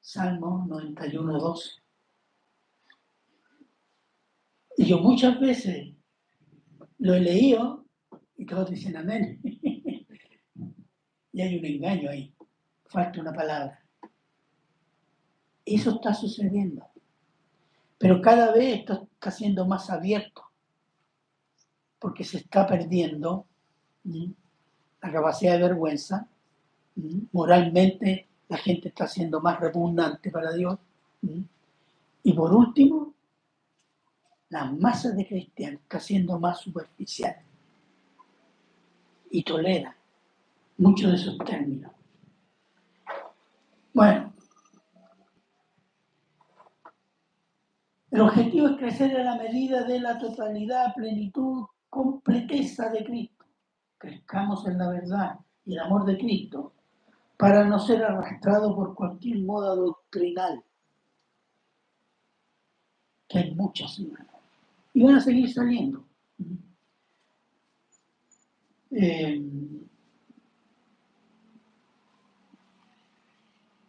[0.00, 1.70] Salmo 91, 12.
[4.78, 5.94] Y yo muchas veces
[6.98, 7.86] lo he leído
[8.36, 9.40] y todos dicen amén.
[11.32, 12.34] y hay un engaño ahí,
[12.86, 13.83] falta una palabra.
[15.64, 16.86] Eso está sucediendo.
[17.98, 20.42] Pero cada vez esto está siendo más abierto.
[22.04, 23.46] porque se está perdiendo
[24.04, 26.28] la capacidad de vergüenza.
[27.32, 30.78] Moralmente la gente está siendo más repugnante para Dios.
[32.22, 33.14] Y por último,
[34.50, 37.36] la masa de cristianos está siendo más superficial
[39.30, 39.96] y tolera
[40.76, 41.90] muchos de esos términos.
[43.94, 44.33] Bueno,
[48.14, 53.44] el objetivo es crecer a la medida de la totalidad, plenitud, completeza de Cristo.
[53.98, 56.72] Crezcamos en la verdad y el amor de Cristo
[57.36, 60.62] para no ser arrastrado por cualquier moda doctrinal,
[63.26, 64.00] que hay muchas,
[64.92, 66.04] y van a seguir saliendo.
[68.92, 69.42] Eh,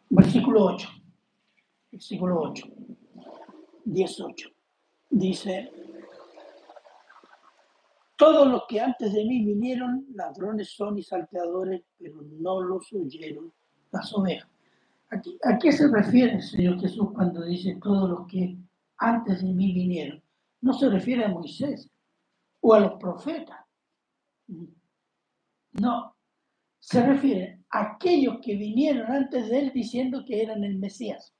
[0.10, 0.90] versículo 8,
[1.92, 2.66] versículo 8,
[3.86, 4.50] 18,
[5.12, 5.72] dice,
[8.18, 13.54] todos los que antes de mí vinieron, ladrones son y salteadores, pero no los oyeron
[13.92, 14.50] las ovejas.
[15.10, 18.58] Aquí, ¿A qué se refiere el Señor Jesús cuando dice todos los que
[18.98, 20.22] antes de mí vinieron?
[20.62, 21.90] No se refiere a Moisés
[22.62, 23.60] o a los profetas.
[25.74, 26.16] No,
[26.80, 31.35] se refiere a aquellos que vinieron antes de él diciendo que eran el Mesías.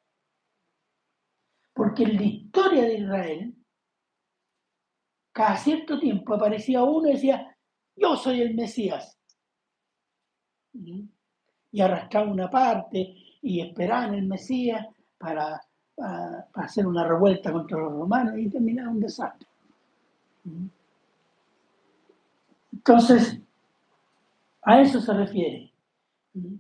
[1.96, 3.56] Porque en la historia de Israel,
[5.32, 7.56] cada cierto tiempo aparecía uno y decía,
[7.96, 9.18] yo soy el Mesías.
[10.74, 14.86] Y arrastraba una parte y esperaban el Mesías
[15.18, 15.62] para,
[15.96, 19.48] para, hacer una revuelta contra los romanos y terminaba un desastre.
[22.74, 23.40] Entonces,
[24.64, 25.72] a eso se refiere.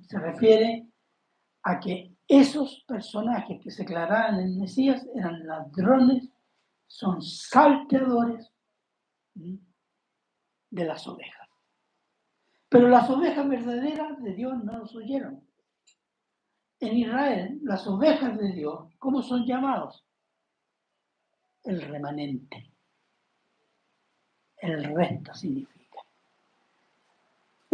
[0.07, 0.87] Se refiere
[1.63, 6.29] a que esos personajes que se declaraban en Mesías eran ladrones,
[6.87, 8.51] son salteadores
[9.33, 11.49] de las ovejas.
[12.69, 15.47] Pero las ovejas verdaderas de Dios no los oyeron.
[16.79, 20.05] En Israel, las ovejas de Dios, ¿cómo son llamados?
[21.63, 22.71] El remanente.
[24.57, 25.75] El resto significa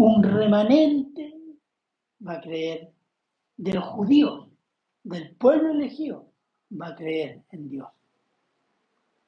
[0.02, 1.36] un remanente
[2.28, 2.92] va a creer
[3.62, 4.48] de los judíos,
[5.04, 6.34] del pueblo elegido,
[6.72, 7.88] va a creer en Dios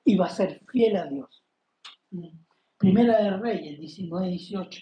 [0.04, 1.44] y va a ser fiel a Dios.
[2.78, 4.82] Primera de Reyes, 19, 18.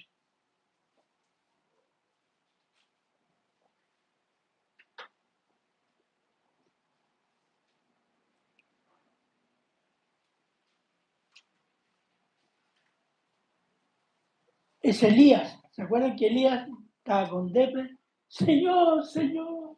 [14.82, 16.68] Es Elías ¿Se acuerdan que Elías
[17.00, 18.01] estaba con Depre?
[18.32, 19.78] Señor, Señor,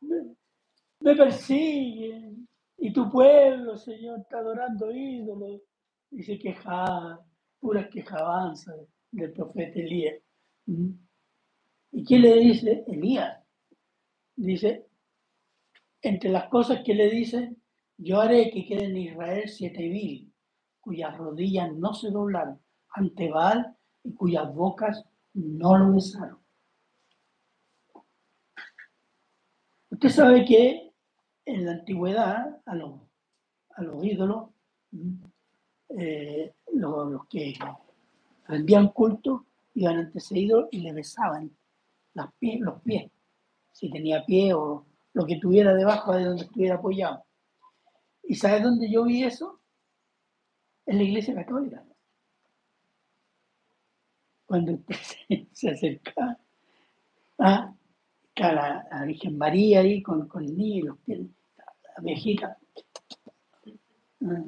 [0.00, 2.48] me, persiguen.
[2.76, 5.62] Y tu pueblo, Señor, está adorando ídolos.
[6.10, 7.24] Dice quejada,
[7.60, 8.74] puras quejabanzas
[9.12, 10.20] del profeta Elías.
[10.66, 10.90] ¿Mm?
[11.92, 13.40] ¿Y qué le dice Elías?
[14.34, 14.88] Dice,
[16.02, 17.54] entre las cosas que le dice,
[17.96, 20.32] yo haré que queden en Israel siete mil,
[20.80, 26.43] cuyas rodillas no se doblan ante Baal y cuyas bocas no lo besaron.
[30.04, 30.92] Usted sabe que
[31.46, 33.00] en la antigüedad a los,
[33.70, 34.50] a los ídolos,
[35.88, 37.54] eh, los, que
[38.46, 41.50] rendían culto, iban ante ese ídolo y le besaban
[42.12, 43.10] las los pies,
[43.72, 44.84] si tenía pie o
[45.14, 47.24] lo que tuviera debajo de donde estuviera apoyado.
[48.24, 49.58] ¿Y sabe dónde yo vi eso?
[50.84, 51.82] En la iglesia católica
[54.44, 54.96] cuando usted
[55.52, 56.38] se, acerca
[57.38, 57.74] a,
[58.36, 62.58] la, Virgen María ahí con, con el niño la viejita.
[64.22, 64.44] Ah.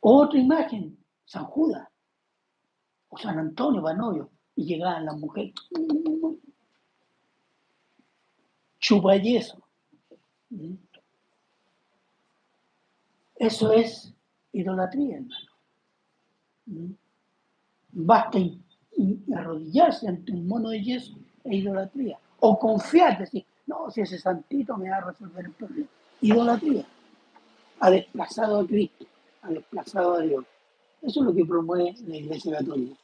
[0.00, 1.88] Otra imagen, San Judas
[3.08, 5.54] o San Antonio Banovio, y llegaban las mujeres.
[8.78, 9.66] Chupa yeso.
[13.36, 14.14] Eso es
[14.52, 16.96] idolatría, hermano.
[17.92, 18.38] Basta
[19.34, 22.18] arrodillarse ante un mono de yeso e idolatría.
[22.40, 25.88] O confiar, decir, no, si ese santito me va a resolver el problema.
[26.20, 26.84] Idolatría.
[27.80, 29.06] Ha desplazado a Cristo,
[29.42, 30.44] ha desplazado a Dios.
[31.02, 32.96] Eso es lo que promueve la Iglesia Católica.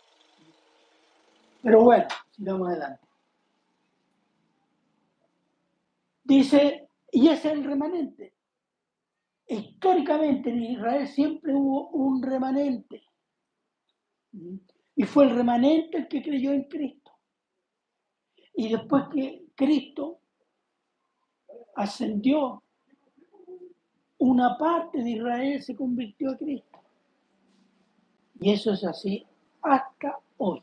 [1.62, 3.06] Pero bueno, sigamos adelante.
[6.24, 8.32] Dice, y ese es el remanente.
[9.48, 13.02] Históricamente en Israel siempre hubo un remanente.
[15.00, 17.10] Y fue el remanente el que creyó en Cristo.
[18.54, 20.18] Y después que Cristo
[21.74, 22.62] ascendió,
[24.18, 26.82] una parte de Israel se convirtió a Cristo.
[28.40, 29.26] Y eso es así
[29.62, 30.62] hasta hoy.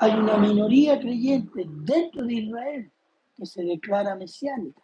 [0.00, 2.92] Hay una minoría creyente dentro de Israel
[3.36, 4.82] que se declara mesiánica,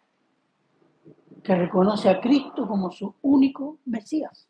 [1.43, 4.47] que reconoce a Cristo como su único Mesías.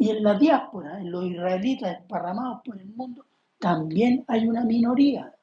[0.00, 3.26] Y en la diáspora, en los israelitas esparramados por el mundo,
[3.58, 5.36] también hay una minoría.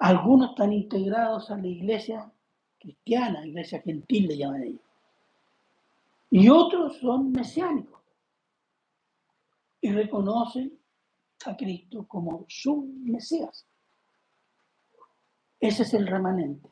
[0.00, 2.30] Algunos están integrados a la iglesia
[2.78, 4.82] cristiana, iglesia gentil le llaman ellos.
[6.28, 8.02] Y otros son mesiánicos
[9.80, 10.78] y reconocen
[11.46, 13.64] a Cristo como su Mesías.
[15.58, 16.68] Ese es el remanente,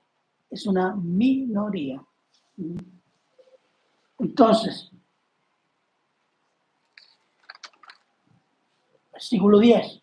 [0.50, 2.04] es una minoría.
[4.18, 4.90] Entonces,
[9.14, 10.02] versículo 10.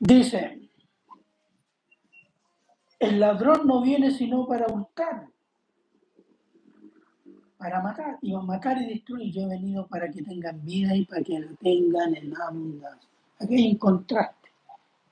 [0.00, 0.60] Dice,
[2.98, 5.28] el ladrón no viene sino para hurtar,
[7.56, 9.32] para matar, y matar y destruir.
[9.32, 13.08] Yo he venido para que tengan vida y para que la tengan en abundancia.
[13.40, 14.50] Aquí hay un contraste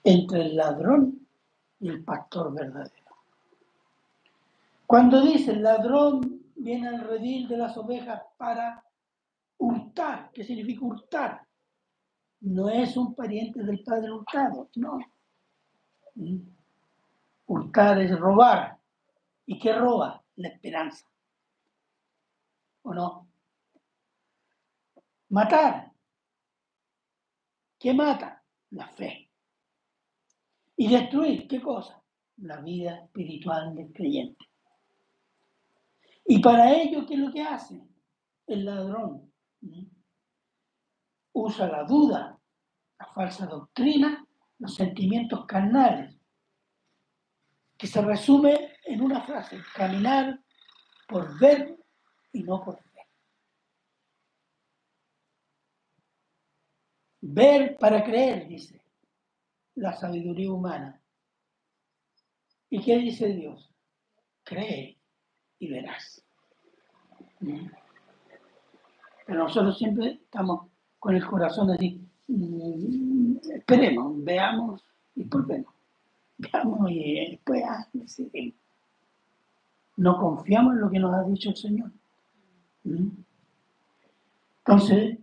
[0.04, 1.26] entre el ladrón
[1.80, 2.92] y el pastor verdadero.
[4.86, 8.84] Cuando dice el ladrón viene al redil de las ovejas para
[9.58, 11.46] hurtar, ¿qué significa hurtar?
[12.40, 14.98] No es un pariente del padre hurtado, no.
[17.46, 18.78] Hurtar es robar.
[19.46, 20.22] ¿Y qué roba?
[20.36, 21.04] La esperanza.
[22.82, 23.28] ¿O no?
[25.30, 25.92] Matar.
[27.78, 28.42] ¿Qué mata?
[28.70, 29.30] La fe.
[30.76, 32.02] Y destruir, ¿qué cosa?
[32.36, 34.51] La vida espiritual del creyente.
[36.24, 37.82] Y para ello, ¿qué es lo que hace?
[38.46, 39.32] El ladrón
[41.32, 42.38] usa la duda,
[42.98, 44.26] la falsa doctrina,
[44.58, 46.16] los sentimientos carnales,
[47.76, 50.40] que se resume en una frase, caminar
[51.08, 51.76] por ver
[52.32, 52.90] y no por fe.
[57.20, 58.82] Ver para creer, dice
[59.74, 61.02] la sabiduría humana.
[62.68, 63.72] ¿Y qué dice Dios?
[64.42, 65.01] Cree
[65.62, 66.20] y verás.
[69.26, 70.66] Pero nosotros siempre estamos
[70.98, 74.84] con el corazón así, mm, esperemos, veamos
[75.14, 75.72] y volvemos.
[76.38, 77.86] Veamos y después ah.
[79.98, 81.92] No confiamos en lo que nos ha dicho el Señor.
[82.82, 83.08] ¿Mm?
[84.58, 85.18] Entonces,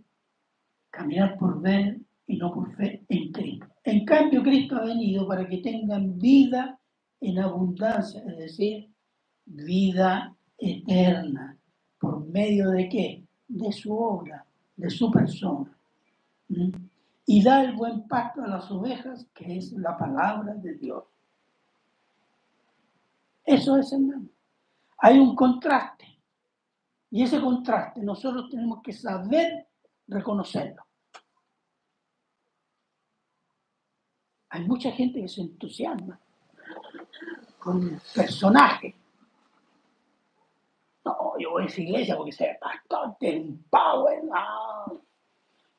[0.89, 3.67] caminar por ver y no por fe en Cristo.
[3.83, 6.79] En cambio, Cristo ha venido para que tengan vida
[7.19, 8.89] en abundancia, es decir,
[9.49, 11.57] vida eterna.
[11.99, 13.23] ¿Por medio de qué?
[13.47, 14.45] De su obra,
[14.75, 15.75] de su persona.
[16.47, 16.69] ¿Mm?
[17.25, 21.03] Y da el buen pacto a las ovejas, que es la palabra de Dios.
[23.43, 24.27] Eso es, hermano.
[24.97, 26.05] Hay un contraste.
[27.11, 29.67] Y ese contraste nosotros tenemos que saber
[30.07, 30.83] reconocerlo.
[34.49, 36.19] Hay mucha gente que se entusiasma
[37.59, 38.95] con personajes.
[41.39, 44.23] Yo voy a esa iglesia porque ese pastor tiene un power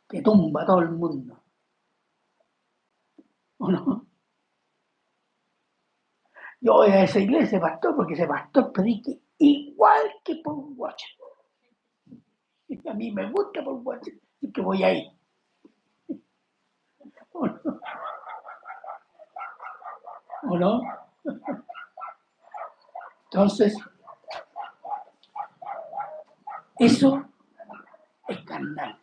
[0.09, 1.39] que tumba todo el mundo.
[3.59, 4.07] ¿O no?
[6.61, 11.09] Yo voy a esa iglesia, pastor, porque ese pastor predique igual que por Watcher.
[12.69, 15.19] Y a mí me gusta por Watcher y que voy ahí.
[20.43, 20.81] ¿O no?
[23.25, 23.77] Entonces,
[26.81, 27.25] eso
[28.27, 28.99] es carnal.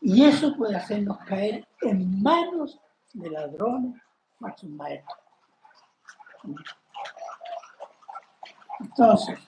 [0.00, 2.80] Y eso puede hacernos caer en manos
[3.12, 4.00] de ladrones,
[4.56, 5.18] sus maestros.
[8.80, 9.38] Entonces,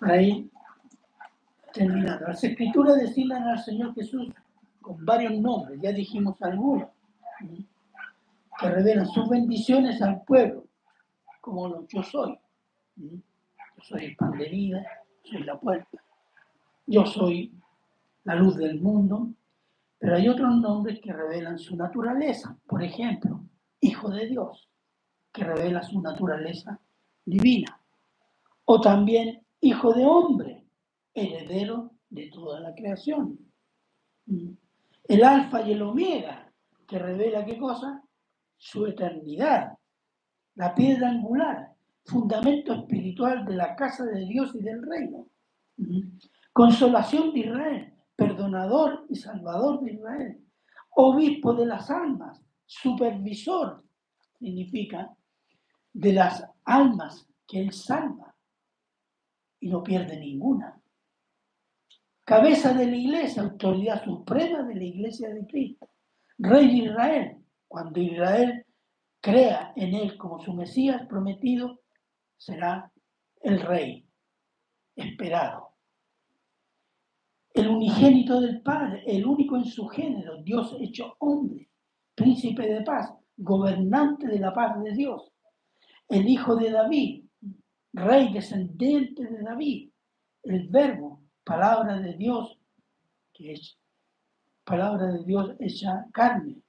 [0.00, 0.50] ahí
[1.72, 2.26] terminando.
[2.26, 4.32] Las escrituras designan al Señor Jesús
[4.80, 6.88] con varios nombres, ya dijimos algunos,
[8.58, 10.64] que revelan sus bendiciones al pueblo,
[11.46, 12.36] como lo yo soy.
[12.96, 14.84] Yo soy el pan de vida,
[15.22, 16.02] soy la puerta,
[16.86, 17.52] yo soy
[18.24, 19.28] la luz del mundo,
[19.96, 22.58] pero hay otros nombres que revelan su naturaleza.
[22.66, 23.42] Por ejemplo,
[23.80, 24.68] Hijo de Dios,
[25.30, 26.80] que revela su naturaleza
[27.24, 27.80] divina.
[28.64, 30.64] O también Hijo de Hombre,
[31.14, 33.38] heredero de toda la creación.
[35.04, 36.50] El Alfa y el Omega,
[36.88, 38.02] que revela qué cosa?
[38.56, 39.75] Su eternidad.
[40.56, 45.28] La piedra angular, fundamento espiritual de la casa de Dios y del reino.
[46.52, 50.40] Consolación de Israel, perdonador y salvador de Israel.
[50.90, 53.84] Obispo de las almas, supervisor,
[54.38, 55.14] significa,
[55.92, 58.34] de las almas que Él salva
[59.60, 60.80] y no pierde ninguna.
[62.24, 65.90] Cabeza de la iglesia, autoridad suprema de la iglesia de Cristo.
[66.38, 67.36] Rey de Israel,
[67.68, 68.55] cuando Israel
[69.26, 71.80] crea en Él como su Mesías prometido,
[72.36, 72.92] será
[73.40, 74.06] el rey
[74.94, 75.70] esperado.
[77.52, 81.68] El unigénito del Padre, el único en su género, Dios hecho hombre,
[82.14, 85.32] príncipe de paz, gobernante de la paz de Dios,
[86.08, 87.24] el hijo de David,
[87.94, 89.90] rey descendiente de David,
[90.44, 92.60] el verbo, palabra de Dios,
[93.32, 93.76] que es
[94.62, 96.62] palabra de Dios hecha carne.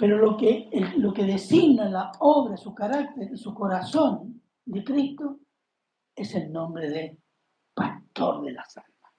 [0.00, 5.40] Pero lo que, lo que designa la obra, su carácter, su corazón de Cristo
[6.16, 7.18] es el nombre de
[7.74, 9.12] pastor de las almas.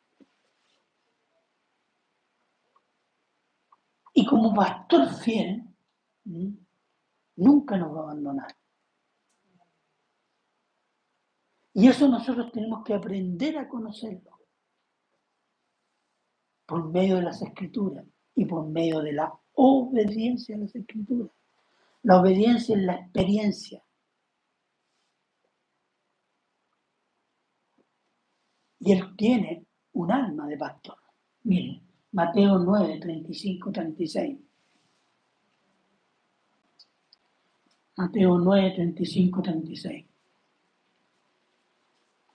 [4.16, 5.64] Y como pastor fiel,
[7.36, 8.58] nunca nos va a abandonar.
[11.74, 14.32] Y eso nosotros tenemos que aprender a conocerlo
[16.66, 18.04] por medio de las escrituras
[18.34, 21.32] y por medio de la obediencia a las escrituras.
[22.04, 23.84] La obediencia es la experiencia.
[28.80, 30.98] Y él tiene un alma de pastor.
[31.44, 31.82] Miren,
[32.12, 34.40] Mateo 9, 35, 36.
[37.98, 40.06] Mateo 9, 35, 36.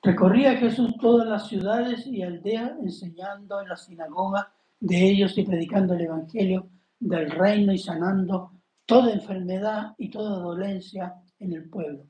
[0.02, 5.94] Recorría Jesús todas las ciudades y aldeas enseñando en la sinagoga de ellos y predicando
[5.94, 6.68] el Evangelio
[6.98, 8.52] del reino y sanando
[8.84, 12.06] toda enfermedad y toda dolencia en el pueblo.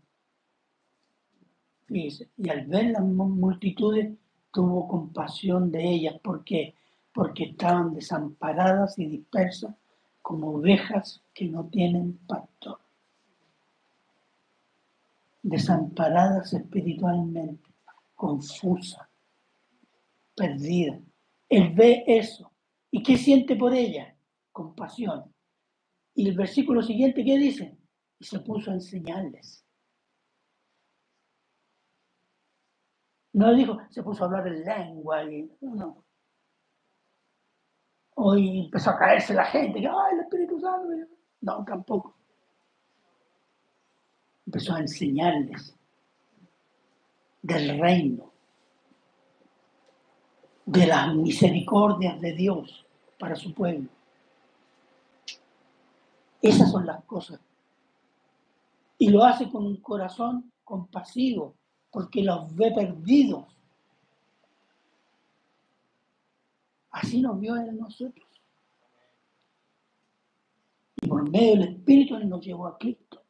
[1.89, 4.12] y al ver las multitudes
[4.53, 6.18] tuvo compasión de ellas.
[6.20, 6.74] ¿Por qué?
[7.12, 9.74] Porque estaban desamparadas y dispersas
[10.20, 12.80] como ovejas que no tienen pastor.
[15.43, 17.70] Desamparadas espiritualmente
[18.16, 19.09] confusa,
[20.34, 20.99] perdida.
[21.49, 22.51] Él ve eso.
[22.91, 24.15] ¿Y qué siente por ella?
[24.57, 25.34] Compasión.
[26.14, 27.76] Y el versículo siguiente, ¿qué dice?
[28.18, 29.62] Y se puso a enseñarles.
[33.34, 36.02] No dijo, se puso a hablar en lengua y no.
[38.14, 40.88] Hoy empezó a caerse la gente, que, ay, el Espíritu Santo.
[41.42, 42.16] No, tampoco.
[44.46, 45.76] Empezó a enseñarles
[47.42, 48.32] del reino,
[50.64, 52.86] de las misericordias de Dios
[53.18, 53.90] para su pueblo.
[56.47, 57.40] Esas son las cosas.
[58.99, 61.57] Y lo hace con un corazón compasivo,
[61.90, 63.44] porque los ve perdidos.
[66.90, 68.26] Así nos vio en nosotros.
[71.03, 73.22] Y por medio del Espíritu nos llevó a Cristo.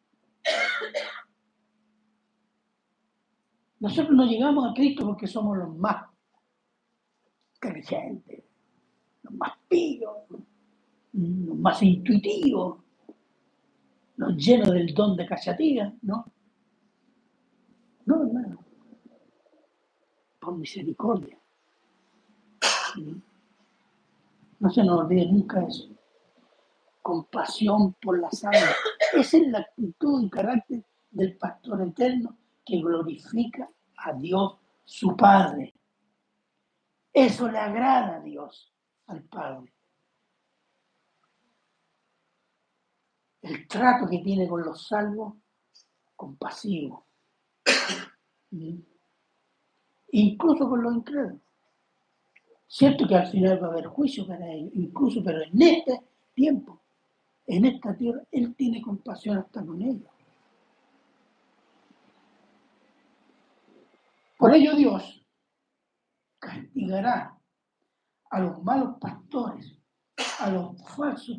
[3.81, 6.05] Nosotros no llegamos a Cristo porque somos los más
[7.55, 8.45] inteligentes,
[9.23, 10.17] los más pillos,
[11.13, 12.86] los más intuitivos,
[14.17, 16.27] los llenos del don de cachatilla, ¿no?
[18.07, 18.65] No, hermano.
[20.41, 21.39] Por misericordia.
[24.59, 25.89] No se nos olvide nunca eso.
[27.03, 28.61] Compasión por la sangre.
[29.13, 35.75] Esa es la actitud y carácter del pastor eterno que glorifica a Dios su Padre.
[37.13, 38.73] Eso le agrada a Dios,
[39.07, 39.76] al Padre.
[43.47, 45.35] El trato que tiene con los salvos,
[46.17, 47.07] compasivo.
[50.11, 51.41] Incluso con los incrédulos.
[52.67, 56.01] Cierto que al final va a haber juicio para ellos, incluso, pero en este
[56.35, 56.83] tiempo,
[57.47, 60.11] en esta tierra, Él tiene compasión hasta con ellos.
[64.37, 65.25] Por ello Dios
[66.41, 67.39] castigará
[68.31, 69.79] a los malos pastores,
[70.41, 71.39] a los falsos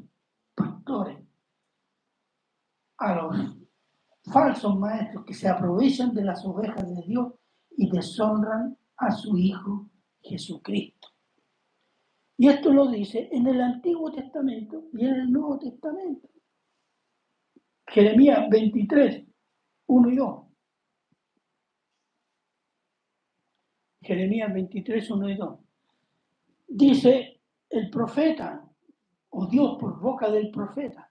[0.55, 1.26] pastores,
[2.97, 3.57] a los
[4.31, 7.33] falsos maestros que se aprovechan de las ovejas de Dios
[7.71, 9.89] y deshonran a su Hijo
[10.21, 11.09] Jesucristo.
[12.37, 16.29] Y esto lo dice en el Antiguo Testamento y en el Nuevo Testamento.
[17.87, 19.25] Jeremías 23,
[19.87, 20.47] 1 y 2.
[24.01, 25.59] Jeremías 23, 1 y 2.
[26.67, 28.63] Dice el profeta,
[29.29, 31.06] o Dios por boca del profeta,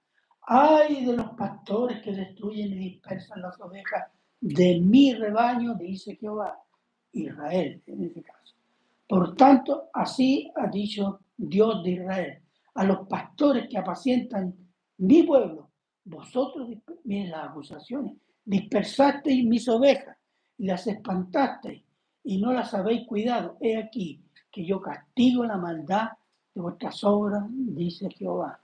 [0.46, 6.58] ay de los pastores que destruyen y dispersan las ovejas de mi rebaño, dice Jehová,
[7.12, 8.54] Israel en este caso.
[9.08, 12.42] Por tanto, así ha dicho Dios de Israel.
[12.74, 14.54] a los pastores que apacientan
[14.98, 15.70] mi pueblo.
[16.04, 16.68] Vosotros,
[17.04, 20.16] miren las acusaciones, dispersasteis mis ovejas
[20.58, 21.82] las espantasteis
[22.24, 23.56] y no las habéis cuidado.
[23.60, 26.10] He aquí que yo castigo la maldad
[26.54, 28.60] de vuestras obras, dice Jehová.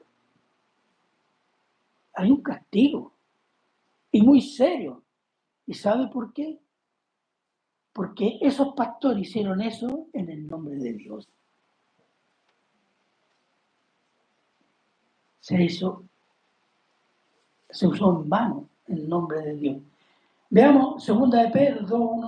[2.14, 3.14] Hay un castigo
[4.10, 5.02] y muy serio.
[5.66, 6.58] ¿Y sabe por qué?
[7.92, 11.28] Porque esos pastores hicieron eso en el nombre de Dios.
[15.40, 16.04] Se hizo,
[17.70, 19.82] se usó en vano el nombre de Dios.
[20.50, 22.20] Veamos, segunda de Pedro 2,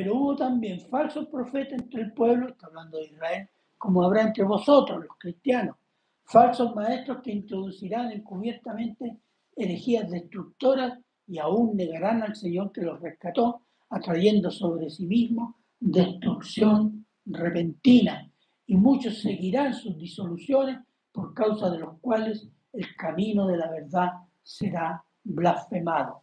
[0.00, 3.46] Pero hubo también falsos profetas entre el pueblo, está hablando de Israel,
[3.76, 5.76] como habrá entre vosotros, los cristianos,
[6.24, 9.18] falsos maestros que introducirán encubiertamente
[9.54, 17.04] herejías destructoras y aún negarán al Señor que los rescató, atrayendo sobre sí mismo destrucción
[17.26, 18.26] repentina.
[18.66, 20.78] Y muchos seguirán sus disoluciones
[21.12, 26.22] por causa de los cuales el camino de la verdad será blasfemado,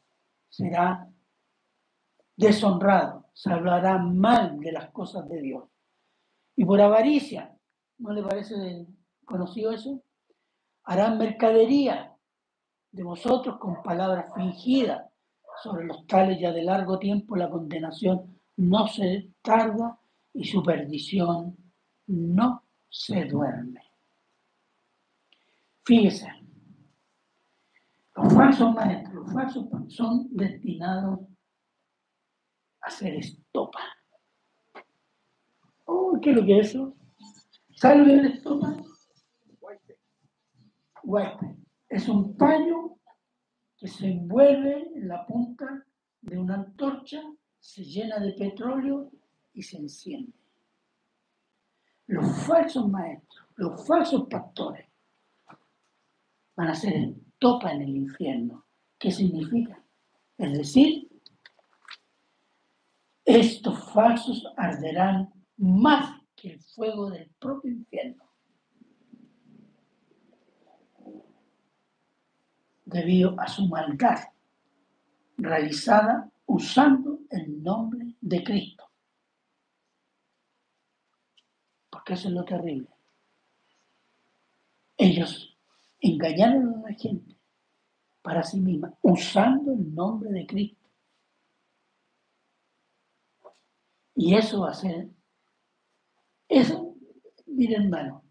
[0.49, 1.07] será
[2.35, 5.63] deshonrado, se hablará mal de las cosas de Dios.
[6.55, 7.55] Y por avaricia,
[7.99, 8.87] ¿no le parece
[9.25, 10.01] conocido eso?
[10.85, 12.15] Harán mercadería
[12.91, 15.07] de vosotros con palabras fingidas.
[15.61, 19.99] Sobre los tales ya de largo tiempo la condenación no se tarda
[20.33, 21.55] y su perdición
[22.07, 23.83] no se duerme.
[25.83, 26.27] Fíjese,
[28.15, 31.19] los falsos maestros, los falsos son destinados
[32.87, 33.79] hacer estopa.
[35.85, 36.95] Oh, ¿Qué es lo que es eso?
[37.75, 38.77] ¿Sabe lo que es la estopa?
[41.89, 42.97] Es un paño
[43.77, 45.85] que se envuelve en la punta
[46.21, 47.21] de una antorcha,
[47.59, 49.11] se llena de petróleo
[49.53, 50.33] y se enciende.
[52.07, 54.87] Los falsos maestros, los falsos pastores
[56.55, 56.93] van a ser
[57.37, 58.65] estopa en el infierno.
[58.99, 59.81] ¿Qué significa?
[60.37, 61.07] Es decir,
[63.27, 68.23] estos falsos arderán más que el fuego del propio infierno.
[72.85, 74.19] Debido a su maldad
[75.35, 78.85] realizada usando el nombre de Cristo.
[81.89, 82.87] Porque eso es lo terrible.
[84.95, 85.53] Ellos
[85.99, 87.35] engañaron a la gente
[88.21, 90.76] para sí misma usando el nombre de Cristo.
[94.19, 95.11] Y eso va a ser,
[96.49, 96.95] eso,
[97.45, 98.23] miren hermano,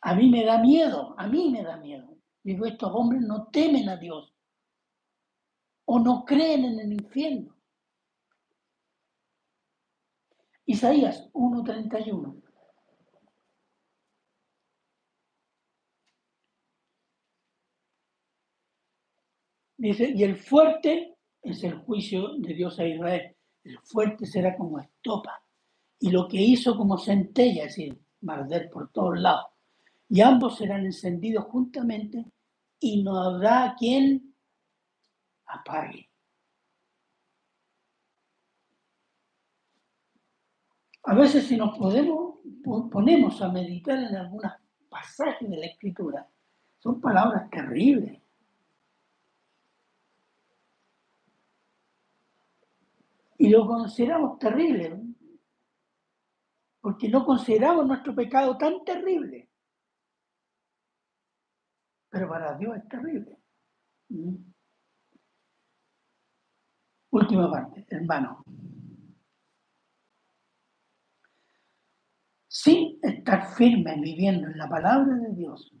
[0.00, 2.16] a mí me da miedo, a mí me da miedo.
[2.42, 4.34] Digo, estos hombres no temen a Dios
[5.84, 7.54] o no creen en el infierno.
[10.64, 12.42] Isaías 1.31.
[19.76, 23.37] Dice, y el fuerte es el juicio de Dios a Israel
[23.68, 25.42] el fuerte será como estopa,
[25.98, 29.46] y lo que hizo como centella, es decir, marder por todos lados.
[30.08, 32.24] Y ambos serán encendidos juntamente
[32.80, 34.34] y no habrá quien
[35.46, 36.08] apague.
[41.04, 42.36] A veces si nos podemos,
[42.90, 44.52] ponemos a meditar en algunos
[44.88, 46.28] pasajes de la escritura,
[46.78, 48.17] son palabras terribles.
[53.38, 55.00] Y lo consideramos terrible,
[56.80, 59.48] porque no consideramos nuestro pecado tan terrible.
[62.10, 63.38] Pero para Dios es terrible.
[64.08, 64.36] ¿Mm?
[67.10, 68.42] Última parte, hermano.
[72.48, 75.72] Sin estar firme viviendo en la palabra de Dios,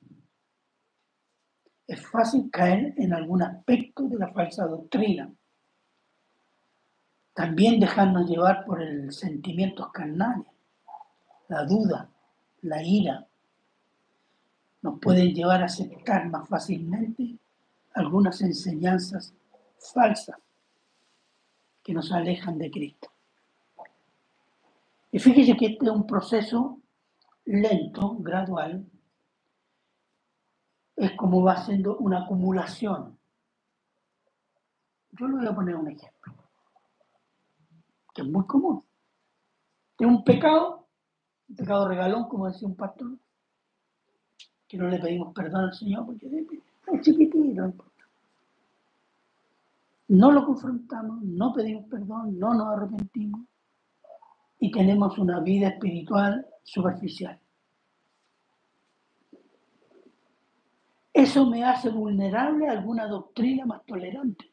[1.88, 5.34] es fácil caer en algún aspecto de la falsa doctrina
[7.38, 10.48] también dejarnos llevar por el sentimientos carnales,
[11.46, 12.10] la duda,
[12.62, 13.28] la ira.
[14.82, 17.38] Nos pueden llevar a aceptar más fácilmente
[17.94, 19.32] algunas enseñanzas
[19.94, 20.36] falsas
[21.84, 23.08] que nos alejan de Cristo.
[25.12, 26.80] Y fíjese que este es un proceso
[27.44, 28.84] lento, gradual,
[30.96, 33.16] es como va siendo una acumulación.
[35.12, 36.37] Yo le voy a poner un ejemplo
[38.18, 38.82] que es muy común.
[39.96, 40.88] Es un pecado,
[41.48, 43.16] un pecado regalón, como decía un pastor,
[44.66, 47.72] que no le pedimos perdón al Señor porque es chiquitito,
[50.08, 53.42] no lo confrontamos, no pedimos perdón, no nos arrepentimos
[54.58, 57.38] y tenemos una vida espiritual superficial.
[61.12, 64.50] Eso me hace vulnerable a alguna doctrina más tolerante.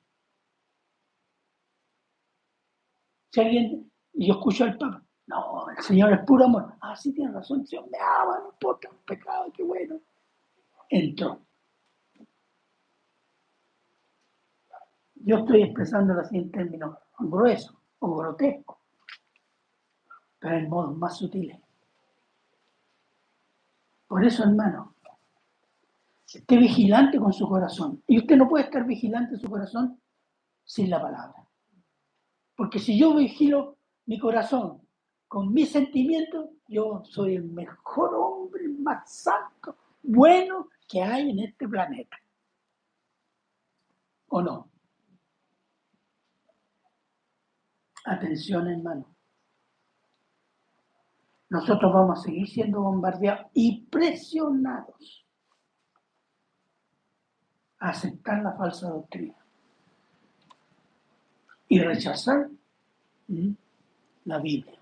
[3.36, 6.74] Si alguien, yo escucho al Papa, no, el Señor es puro amor.
[6.80, 10.00] Ah, sí, tiene razón, Señor me ama, no importa un pecado, qué bueno.
[10.90, 11.42] Entró.
[15.16, 18.78] Yo estoy expresando así en términos gruesos o grotescos,
[20.40, 21.60] pero en modos más sutiles.
[24.08, 24.96] Por eso, hermano,
[26.26, 28.02] esté vigilante con su corazón.
[28.08, 30.00] Y usted no puede estar vigilante en su corazón
[30.64, 31.45] sin la palabra.
[32.56, 34.82] Porque si yo vigilo mi corazón
[35.28, 41.68] con mis sentimientos, yo soy el mejor hombre, más santo, bueno que hay en este
[41.68, 42.18] planeta.
[44.28, 44.70] ¿O no?
[48.06, 49.16] Atención, hermano.
[51.50, 55.26] Nosotros vamos a seguir siendo bombardeados y presionados
[57.80, 59.45] a aceptar la falsa doctrina
[61.68, 62.50] y rechazar
[64.26, 64.80] la Biblia.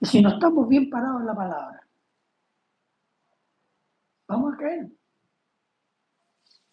[0.00, 1.86] Y si no estamos bien parados en la palabra,
[4.28, 4.88] vamos a caer.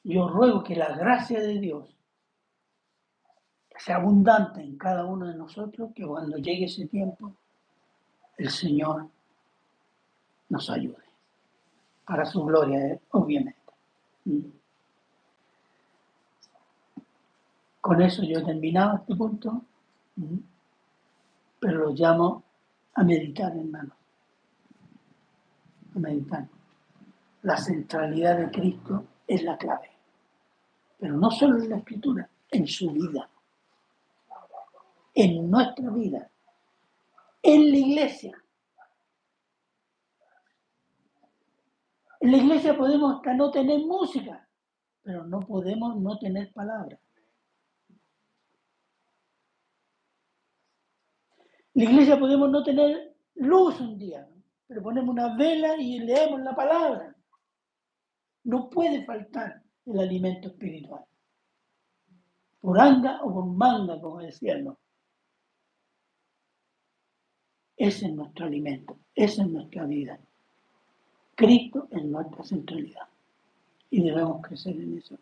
[0.03, 1.95] Yo ruego que la gracia de Dios
[3.77, 7.35] sea abundante en cada uno de nosotros, que cuando llegue ese tiempo,
[8.37, 9.07] el Señor
[10.49, 11.03] nos ayude.
[12.05, 13.61] Para su gloria, obviamente.
[17.81, 19.63] Con eso yo he terminado este punto,
[21.59, 22.43] pero lo llamo
[22.93, 23.93] a meditar, hermano.
[25.95, 26.47] A meditar.
[27.41, 29.89] La centralidad de Cristo es la clave,
[30.99, 33.27] pero no solo en la escritura, en su vida
[35.13, 36.29] en nuestra vida,
[37.41, 38.37] en la iglesia.
[42.19, 44.47] En la iglesia podemos hasta no tener música,
[45.01, 46.99] pero no podemos no tener palabra.
[51.73, 54.27] La iglesia podemos no tener luz un día,
[54.67, 57.15] pero ponemos una vela y leemos la palabra.
[58.43, 61.05] No puede faltar el alimento espiritual.
[62.59, 64.75] Por anga o por manga, como decían.
[67.77, 70.19] Ese es nuestro alimento, esa es nuestra vida.
[71.35, 73.07] Cristo es nuestra centralidad.
[73.89, 75.17] Y debemos crecer en eso.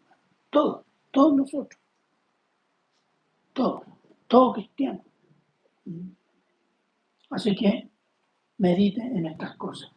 [0.49, 1.79] Todos, todos nosotros.
[3.53, 3.83] Todos,
[4.27, 5.01] todo cristiano.
[7.30, 7.89] Así que
[8.57, 9.91] medite en estas cosas.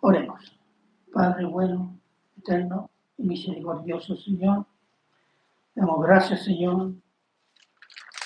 [0.00, 0.58] Oremos.
[1.12, 1.98] Padre bueno,
[2.38, 4.66] eterno y misericordioso Señor,
[5.74, 6.94] damos gracias Señor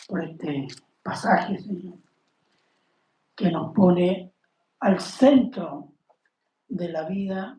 [0.06, 0.68] por este
[1.02, 2.04] pasaje, Señor
[3.34, 4.32] que nos pone
[4.80, 5.92] al centro
[6.68, 7.58] de la vida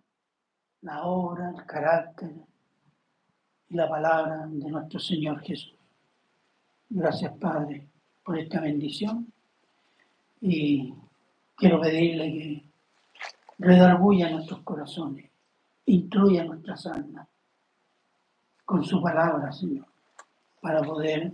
[0.81, 2.31] la obra, el carácter
[3.69, 5.75] y la palabra de nuestro Señor Jesús.
[6.89, 7.89] Gracias, Padre,
[8.23, 9.33] por esta bendición
[10.41, 10.93] y
[11.55, 12.63] quiero pedirle que
[13.59, 15.29] redarguya nuestros corazones,
[15.85, 17.27] instruya nuestras almas
[18.65, 19.85] con su palabra, Señor,
[20.61, 21.31] para poder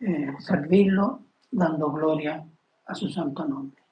[0.00, 2.44] eh, servirlo dando gloria
[2.86, 3.82] a su santo nombre.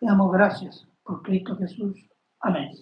[0.00, 1.96] Le damos gracias por Cristo Jesús.
[2.40, 2.70] Amén.